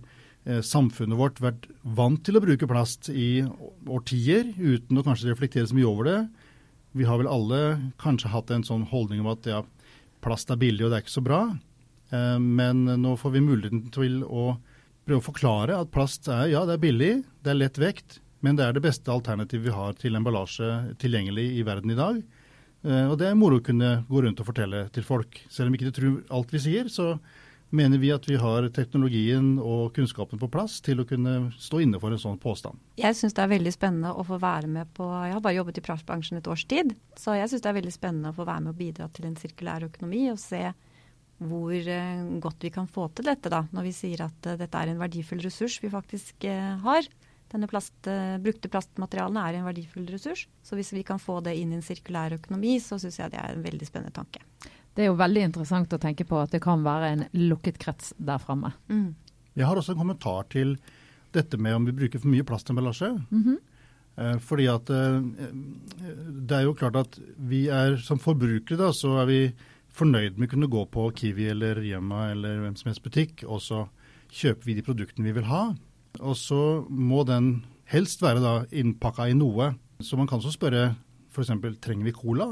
Eh, 0.48 0.62
samfunnet 0.64 1.20
vårt 1.20 1.42
vært 1.44 1.66
vant 1.98 2.22
til 2.24 2.40
å 2.40 2.42
bruke 2.44 2.70
plast 2.70 3.10
i 3.12 3.44
årtier 3.84 4.54
uten 4.56 5.00
å 5.00 5.04
kanskje 5.04 5.34
reflektere 5.34 5.68
så 5.68 5.76
mye 5.76 5.90
over 5.90 6.08
det. 6.08 6.20
Vi 6.96 7.08
har 7.08 7.20
vel 7.20 7.28
alle 7.28 7.60
kanskje 8.00 8.32
hatt 8.32 8.54
en 8.56 8.64
sånn 8.64 8.86
holdning 8.88 9.26
om 9.26 9.34
at 9.34 9.50
ja, 9.50 9.60
plast 10.24 10.54
er 10.54 10.62
billig 10.62 10.86
og 10.86 10.94
det 10.94 11.02
er 11.02 11.04
ikke 11.04 11.18
så 11.18 11.26
bra. 11.26 11.42
Eh, 12.16 12.38
men 12.40 12.86
nå 12.88 13.18
får 13.20 13.36
vi 13.36 13.44
muligheten 13.44 13.90
til 13.92 14.22
å 14.24 14.54
prøve 15.08 15.20
å 15.20 15.28
forklare 15.28 15.82
at 15.82 15.92
plast 15.92 16.32
er 16.32 16.48
ja, 16.54 16.64
det 16.68 16.78
er 16.78 16.86
billig, 16.86 17.12
det 17.44 17.52
er 17.52 17.60
lett 17.60 17.82
vekt, 17.84 18.22
men 18.46 18.58
det 18.58 18.68
er 18.68 18.76
det 18.76 18.86
beste 18.86 19.14
alternativet 19.14 19.70
vi 19.70 19.74
har 19.76 19.98
til 19.98 20.18
emballasje 20.20 20.98
tilgjengelig 21.02 21.48
i 21.58 21.66
verden 21.68 21.94
i 21.94 21.98
dag. 21.98 22.22
Eh, 22.86 23.06
og 23.10 23.18
det 23.20 23.32
er 23.32 23.38
moro 23.38 23.60
å 23.60 23.66
kunne 23.66 24.02
gå 24.08 24.24
rundt 24.24 24.42
og 24.44 24.50
fortelle 24.52 24.86
til 24.94 25.06
folk. 25.08 25.42
Selv 25.50 25.72
om 25.72 25.78
ikke 25.78 25.90
de 25.90 25.96
tror 25.98 26.18
alt 26.38 26.54
vi 26.54 26.62
sier, 26.62 26.92
så 26.94 27.16
mener 27.76 28.00
vi 28.00 28.14
at 28.16 28.24
vi 28.30 28.38
har 28.40 28.70
teknologien 28.72 29.58
og 29.60 29.92
kunnskapen 29.96 30.40
på 30.40 30.48
plass 30.52 30.78
til 30.84 31.02
å 31.02 31.08
kunne 31.08 31.50
stå 31.60 31.82
inne 31.84 32.00
for 32.00 32.16
en 32.16 32.22
sånn 32.22 32.40
påstand. 32.40 32.80
Jeg 33.00 33.18
syns 33.18 33.36
det 33.36 33.44
er 33.44 33.52
veldig 33.58 33.74
spennende 33.76 34.14
å 34.16 34.24
få 34.28 34.40
være 34.40 34.70
med 34.72 34.94
på 34.96 35.08
Jeg 35.28 35.36
har 35.36 35.44
bare 35.44 35.58
jobbet 35.58 35.82
i 35.82 35.84
plastbransjen 35.84 36.40
et 36.40 36.48
års 36.48 36.64
tid, 36.70 36.94
så 37.20 37.36
jeg 37.36 37.52
syns 37.52 37.66
det 37.66 37.72
er 37.74 37.80
veldig 37.82 37.96
spennende 37.96 38.32
å 38.32 38.38
få 38.38 38.48
være 38.48 38.64
med 38.64 38.76
og 38.76 38.80
bidra 38.80 39.10
til 39.12 39.28
en 39.28 39.36
sirkulær 39.40 39.90
økonomi 39.90 40.30
og 40.32 40.40
se 40.40 40.64
hvor 41.38 41.76
eh, 41.76 42.24
godt 42.42 42.64
vi 42.66 42.72
kan 42.74 42.88
få 42.90 43.12
til 43.14 43.28
dette, 43.28 43.52
da, 43.52 43.66
når 43.76 43.90
vi 43.90 43.94
sier 43.94 44.24
at 44.26 44.48
uh, 44.48 44.56
dette 44.58 44.80
er 44.80 44.90
en 44.90 45.04
verdifull 45.04 45.44
ressurs 45.44 45.76
vi 45.84 45.92
faktisk 45.92 46.48
har. 46.82 47.06
Denne 47.52 47.70
plast, 47.72 47.96
uh, 48.10 48.36
brukte 48.44 48.72
plastmaterialene 48.72 49.44
er 49.46 49.60
en 49.60 49.68
verdifull 49.68 50.08
ressurs. 50.12 50.48
Så 50.64 50.76
hvis 50.80 50.94
vi 50.96 51.06
kan 51.08 51.22
få 51.22 51.40
det 51.46 51.56
inn 51.60 51.72
i 51.72 51.80
en 51.80 51.86
sirkulær 51.86 52.36
økonomi, 52.40 52.78
så 52.84 53.00
syns 53.00 53.20
jeg 53.22 53.34
det 53.34 53.40
er 53.40 53.56
en 53.56 53.64
veldig 53.64 53.88
spennende 53.88 54.16
tanke. 54.16 54.44
Det 54.98 55.06
er 55.06 55.12
jo 55.12 55.18
veldig 55.20 55.46
interessant 55.46 55.94
å 55.94 56.02
tenke 56.02 56.26
på 56.26 56.40
at 56.42 56.54
det 56.56 56.64
kan 56.64 56.84
være 56.86 57.14
en 57.14 57.26
lukket 57.38 57.78
krets 57.80 58.16
der 58.18 58.42
framme. 58.42 58.74
Mm. 58.90 59.14
Jeg 59.58 59.66
har 59.70 59.78
også 59.78 59.94
en 59.94 60.02
kommentar 60.02 60.48
til 60.54 60.76
dette 61.36 61.60
med 61.62 61.76
om 61.78 61.86
vi 61.86 61.96
bruker 61.96 62.22
for 62.22 62.32
mye 62.34 62.46
plastemballasje. 62.48 63.12
Mm 63.30 63.44
-hmm. 63.44 63.58
Fordi 64.42 64.66
at 64.66 64.90
eh, 64.90 65.22
det 66.48 66.56
er 66.58 66.64
jo 66.66 66.74
klart 66.74 66.96
at 66.96 67.20
vi 67.38 67.68
er 67.70 67.98
som 68.02 68.20
forbrukere 68.20 68.78
da, 68.78 68.92
så 68.94 69.22
er 69.22 69.26
vi 69.30 69.54
fornøyd 69.94 70.38
med 70.38 70.50
å 70.50 70.54
kunne 70.54 70.72
gå 70.72 70.86
på 70.94 71.12
Kiwi 71.18 71.50
eller 71.54 71.76
Rema 71.76 72.32
eller 72.32 72.60
hvem 72.64 72.76
som 72.76 72.90
helst 72.90 73.04
butikk, 73.06 73.44
og 73.46 73.62
så 73.62 73.84
kjøper 74.34 74.66
vi 74.66 74.74
de 74.74 74.86
produktene 74.86 75.30
vi 75.30 75.36
vil 75.38 75.48
ha. 75.52 75.76
Og 76.22 76.38
så 76.40 76.62
må 76.90 77.24
den 77.28 77.60
helst 77.92 78.24
være 78.24 78.44
da 78.44 78.56
innpakka 78.72 79.30
i 79.30 79.38
noe. 79.38 79.74
Så 80.04 80.20
man 80.20 80.30
kan 80.30 80.44
så 80.44 80.54
spørre 80.54 80.92
f.eks. 81.34 81.54
trenger 81.84 82.08
vi 82.08 82.16
cola? 82.16 82.52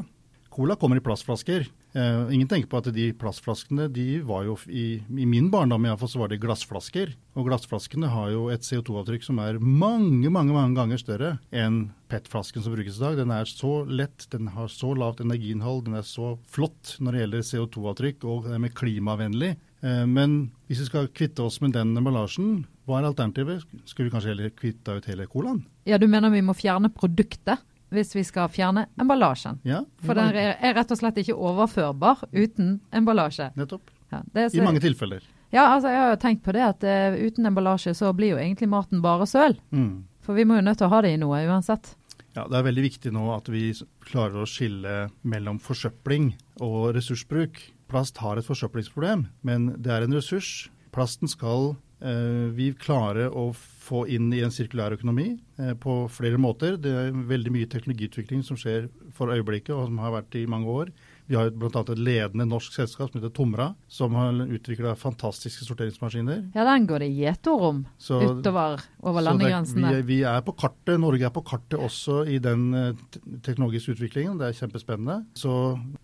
Cola 0.56 0.78
kommer 0.80 1.00
i 1.00 1.04
plastflasker. 1.04 1.66
Eh, 1.96 2.34
ingen 2.36 2.48
tenker 2.48 2.68
på 2.68 2.80
at 2.82 2.88
de 2.96 3.10
plastflaskene 3.16 3.88
de 3.92 4.20
var 4.28 4.46
jo 4.48 4.56
i, 4.68 5.00
i 5.00 5.28
min 5.28 5.50
barndom 5.52 5.84
i 5.86 5.90
hvert 5.90 6.02
fall, 6.02 6.12
så 6.12 6.22
var 6.22 6.32
det 6.32 6.42
glassflasker. 6.44 7.14
Og 7.40 7.48
glassflaskene 7.48 8.10
har 8.12 8.34
jo 8.34 8.46
et 8.52 8.64
CO2-avtrykk 8.68 9.24
som 9.24 9.40
er 9.44 9.60
mange 9.60 10.32
mange, 10.32 10.52
mange 10.56 10.76
ganger 10.76 11.00
større 11.00 11.32
enn 11.56 11.86
PET-flasken 12.12 12.64
som 12.64 12.76
brukes 12.76 13.00
i 13.00 13.04
dag. 13.04 13.20
Den 13.20 13.32
er 13.36 13.48
så 13.48 13.78
lett, 13.88 14.28
den 14.32 14.52
har 14.56 14.72
så 14.72 14.92
lavt 14.96 15.24
energiinnhold, 15.24 15.86
den 15.88 16.00
er 16.00 16.08
så 16.08 16.36
flott 16.52 16.98
når 17.00 17.16
det 17.16 17.24
gjelder 17.24 17.48
CO2-avtrykk 17.52 18.28
og 18.32 18.52
det 18.52 18.60
med 18.64 18.76
klimavennlig. 18.76 19.56
Uh, 19.86 20.04
men 20.10 20.50
hvis 20.66 20.82
vi 20.82 20.90
skal 20.90 21.12
kvitte 21.14 21.46
oss 21.46 21.62
med 21.62 21.76
den 21.78 21.94
emballasjen, 21.98 22.66
hva 22.90 23.00
er 23.00 23.12
alternativet? 23.12 23.64
Skal 23.86 24.08
vi 24.08 24.14
kanskje 24.14 24.34
heller 24.34 24.52
kvitte 24.58 24.98
ut 24.98 25.08
hele 25.10 25.30
colaen? 25.30 25.64
Ja, 25.86 26.02
du 26.02 26.10
mener 26.10 26.34
vi 26.34 26.44
må 26.46 26.58
fjerne 26.58 26.90
produktet? 26.94 27.62
hvis 27.96 28.16
vi 28.16 28.24
skal 28.26 28.50
fjerne 28.52 28.88
emballasjen. 29.02 29.60
Ja, 29.68 29.84
For 30.04 30.18
den 30.18 30.36
er 30.36 30.74
rett 30.76 30.92
og 30.92 31.00
slett 31.00 31.20
ikke 31.22 31.36
overførbar 31.38 32.26
uten 32.34 32.80
emballasje. 32.96 33.52
Nettopp. 33.56 33.92
Ja, 34.12 34.22
så, 34.36 34.58
I 34.58 34.64
mange 34.66 34.82
tilfeller. 34.84 35.24
Ja, 35.54 35.70
altså 35.74 35.92
jeg 35.92 36.02
har 36.02 36.14
jo 36.14 36.22
tenkt 36.22 36.44
på 36.46 36.54
det 36.56 36.64
at 36.66 36.84
uh, 36.86 37.16
uten 37.16 37.48
emballasje 37.48 37.96
så 37.98 38.12
blir 38.16 38.36
jo 38.36 38.42
egentlig 38.42 38.70
maten 38.72 39.04
bare 39.06 39.28
søl. 39.30 39.56
Mm. 39.72 40.06
For 40.26 40.38
vi 40.38 40.46
må 40.48 40.58
jo 40.60 40.66
nødt 40.66 40.82
til 40.82 40.90
å 40.90 40.94
ha 40.94 41.04
det 41.06 41.14
i 41.16 41.22
noe 41.22 41.44
uansett. 41.48 41.94
Ja, 42.36 42.48
Det 42.50 42.58
er 42.58 42.66
veldig 42.68 42.84
viktig 42.84 43.14
nå 43.16 43.30
at 43.32 43.48
vi 43.48 43.70
klarer 44.04 44.44
å 44.44 44.50
skille 44.50 45.06
mellom 45.24 45.62
forsøpling 45.64 46.34
og 46.66 46.96
ressursbruk. 46.98 47.62
Plast 47.92 48.18
har 48.24 48.40
et 48.40 48.48
forsøplingsproblem, 48.48 49.28
men 49.46 49.74
det 49.78 49.92
er 49.94 50.06
en 50.06 50.16
ressurs. 50.16 50.70
Plasten 50.96 51.30
skal 51.30 51.76
eh, 52.02 52.48
vi 52.56 52.72
klare 52.80 53.28
å 53.30 53.50
få 53.56 54.06
inn 54.10 54.32
i 54.34 54.42
en 54.46 54.54
sirkulær 54.54 54.96
økonomi 54.96 55.36
eh, 55.62 55.74
på 55.78 56.06
flere 56.12 56.40
måter. 56.42 56.80
Det 56.82 56.92
er 56.92 57.20
veldig 57.30 57.54
mye 57.54 57.70
teknologiutvikling 57.70 58.42
som 58.48 58.58
skjer 58.60 58.90
for 59.16 59.34
øyeblikket, 59.36 59.76
og 59.76 59.92
som 59.92 60.02
har 60.02 60.16
vært 60.18 60.40
i 60.40 60.48
mange 60.50 60.72
år. 60.72 60.94
Vi 61.28 61.36
har 61.36 61.50
bl.a. 61.50 61.82
et 61.82 62.00
ledende 62.00 62.46
norsk 62.46 62.76
selskap 62.78 63.10
som 63.10 63.20
heter 63.20 63.34
Tomra, 63.34 63.72
som 63.90 64.14
har 64.18 64.38
utvikla 64.46 64.94
fantastiske 65.00 65.66
sorteringsmaskiner. 65.66 66.52
Ja, 66.54 66.66
den 66.68 66.86
går 66.86 67.02
det 67.02 67.10
gjetord 67.18 67.64
om 67.66 67.80
utover 67.98 68.84
over 69.02 69.26
landegrensene. 69.26 69.90
Vi, 69.98 70.04
vi 70.12 70.20
er 70.30 70.44
på 70.46 70.54
kartet, 70.54 71.00
Norge 71.02 71.26
er 71.26 71.34
på 71.34 71.42
kartet 71.46 71.80
også 71.82 72.22
i 72.30 72.38
den 72.44 72.68
eh, 72.78 73.06
teknologiske 73.46 73.96
utviklingen. 73.96 74.38
Det 74.38 74.52
er 74.52 74.60
kjempespennende. 74.60 75.24
Så 75.38 75.54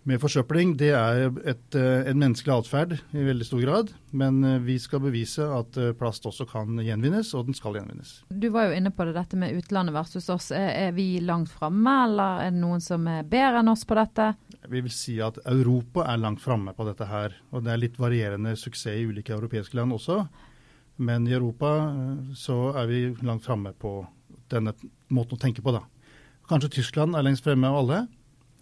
med 0.08 0.22
forsøpling, 0.22 0.74
det 0.80 0.90
er 0.98 1.28
et, 1.46 1.78
eh, 1.78 2.10
en 2.10 2.18
menneskelig 2.18 2.56
atferd 2.56 2.96
i 3.14 3.26
veldig 3.28 3.46
stor 3.46 3.62
grad. 3.62 3.92
Men 4.10 4.42
eh, 4.44 4.58
vi 4.66 4.78
skal 4.82 5.04
bevise 5.06 5.46
at 5.46 5.78
plast 6.00 6.26
også 6.26 6.48
kan 6.50 6.82
gjenvinnes, 6.82 7.30
og 7.38 7.46
den 7.46 7.58
skal 7.58 7.78
gjenvinnes. 7.78 8.18
Du 8.28 8.48
var 8.50 8.68
jo 8.68 8.80
inne 8.80 8.90
på 8.90 9.06
det, 9.06 9.14
dette 9.20 9.38
med 9.38 9.54
utlandet 9.54 9.94
versus 9.94 10.26
oss. 10.34 10.50
Er, 10.50 10.72
er 10.88 10.98
vi 10.98 11.06
langt 11.22 11.52
framme, 11.54 11.94
eller 12.08 12.48
er 12.48 12.50
det 12.50 12.62
noen 12.64 12.82
som 12.82 13.06
er 13.06 13.22
bedre 13.22 13.62
enn 13.62 13.70
oss 13.70 13.86
på 13.86 13.98
dette? 13.98 14.32
Vi 14.68 14.80
vil 14.80 14.94
si 14.94 15.16
at 15.24 15.40
Europa 15.48 16.04
er 16.06 16.20
langt 16.22 16.42
framme 16.42 16.74
på 16.76 16.86
dette 16.86 17.06
her. 17.10 17.34
Og 17.50 17.64
det 17.64 17.72
er 17.72 17.80
litt 17.82 17.98
varierende 18.00 18.54
suksess 18.58 18.94
i 18.94 19.06
ulike 19.08 19.34
europeiske 19.34 19.76
land 19.78 19.96
også. 19.96 20.20
Men 21.02 21.26
i 21.26 21.34
Europa 21.34 21.72
eh, 21.88 22.34
så 22.38 22.72
er 22.78 22.90
vi 22.90 23.00
langt 23.26 23.46
framme 23.46 23.72
på 23.74 24.00
denne 24.52 24.74
måten 25.08 25.38
å 25.38 25.40
tenke 25.40 25.64
på, 25.64 25.72
da. 25.74 25.82
Kanskje 26.50 26.76
Tyskland 26.78 27.16
er 27.16 27.24
lengst 27.24 27.46
fremme 27.46 27.70
av 27.70 27.80
alle. 27.80 28.02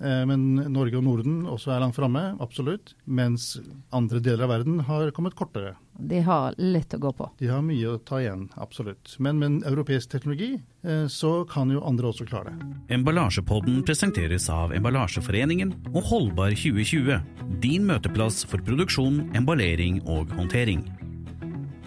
Eh, 0.01 0.25
Men 0.27 0.73
Norge 0.73 0.99
og 0.99 1.05
Norden 1.07 1.45
også 1.51 1.75
er 1.75 1.83
langt 1.85 1.99
framme, 1.99 2.35
absolutt. 2.43 2.95
Mens 3.05 3.55
andre 3.95 4.21
deler 4.25 4.47
av 4.47 4.55
verden 4.55 4.81
har 4.89 5.13
kommet 5.17 5.37
kortere. 5.39 5.77
De 6.01 6.21
har 6.25 6.55
litt 6.57 6.95
å 6.97 7.01
gå 7.01 7.13
på. 7.13 7.29
De 7.39 7.51
har 7.51 7.61
mye 7.65 7.93
å 7.93 7.99
ta 8.09 8.21
igjen, 8.23 8.47
absolutt. 8.61 9.17
Men 9.19 9.41
med 9.41 9.51
en 9.51 9.59
europeisk 9.69 10.13
teknologi 10.15 10.55
eh, 10.57 11.05
så 11.13 11.33
kan 11.51 11.73
jo 11.73 11.85
andre 11.87 12.13
også 12.13 12.29
klare 12.29 12.55
det. 12.55 12.71
Emballasjepodden 12.97 13.83
presenteres 13.87 14.49
av 14.53 14.75
Emballasjeforeningen 14.77 15.77
og 15.93 16.03
Holdbar 16.13 16.57
2020. 16.57 17.21
Din 17.61 17.87
møteplass 17.89 18.43
for 18.49 18.65
produksjon, 18.65 19.27
emballering 19.37 20.01
og 20.09 20.33
håndtering. 20.39 20.87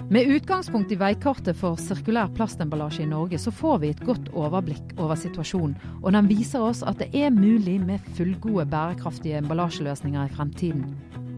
Med 0.09 0.27
utgangspunkt 0.27 0.91
i 0.91 0.97
veikartet 0.99 1.55
for 1.57 1.79
sirkulær 1.79 2.27
plastemballasje 2.35 3.05
i 3.05 3.09
Norge, 3.09 3.39
så 3.39 3.51
får 3.55 3.77
vi 3.81 3.91
et 3.93 4.03
godt 4.03 4.27
overblikk 4.35 4.91
over 4.99 5.15
situasjonen. 5.17 5.77
Og 6.01 6.11
den 6.13 6.27
viser 6.27 6.61
oss 6.61 6.83
at 6.83 6.99
det 6.99 7.07
er 7.15 7.31
mulig 7.33 7.79
med 7.81 8.03
fullgode, 8.17 8.67
bærekraftige 8.69 9.39
emballasjeløsninger 9.39 10.27
i 10.27 10.35
fremtiden. 10.35 10.83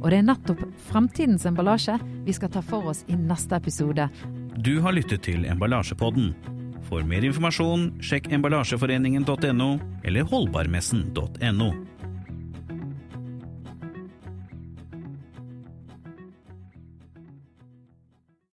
Og 0.02 0.10
det 0.12 0.20
er 0.20 0.28
nettopp 0.28 0.66
fremtidens 0.90 1.46
emballasje 1.46 2.00
vi 2.26 2.34
skal 2.36 2.52
ta 2.54 2.62
for 2.66 2.92
oss 2.92 3.06
i 3.08 3.18
neste 3.20 3.58
episode. 3.58 4.10
Du 4.58 4.80
har 4.82 4.98
lyttet 4.98 5.24
til 5.30 5.46
Emballasjepodden. 5.46 6.34
For 6.86 7.06
mer 7.06 7.26
informasjon, 7.26 7.92
sjekk 8.06 8.32
emballasjeforeningen.no 8.34 9.70
eller 10.06 10.30
holdbarmessen.no. 10.30 11.70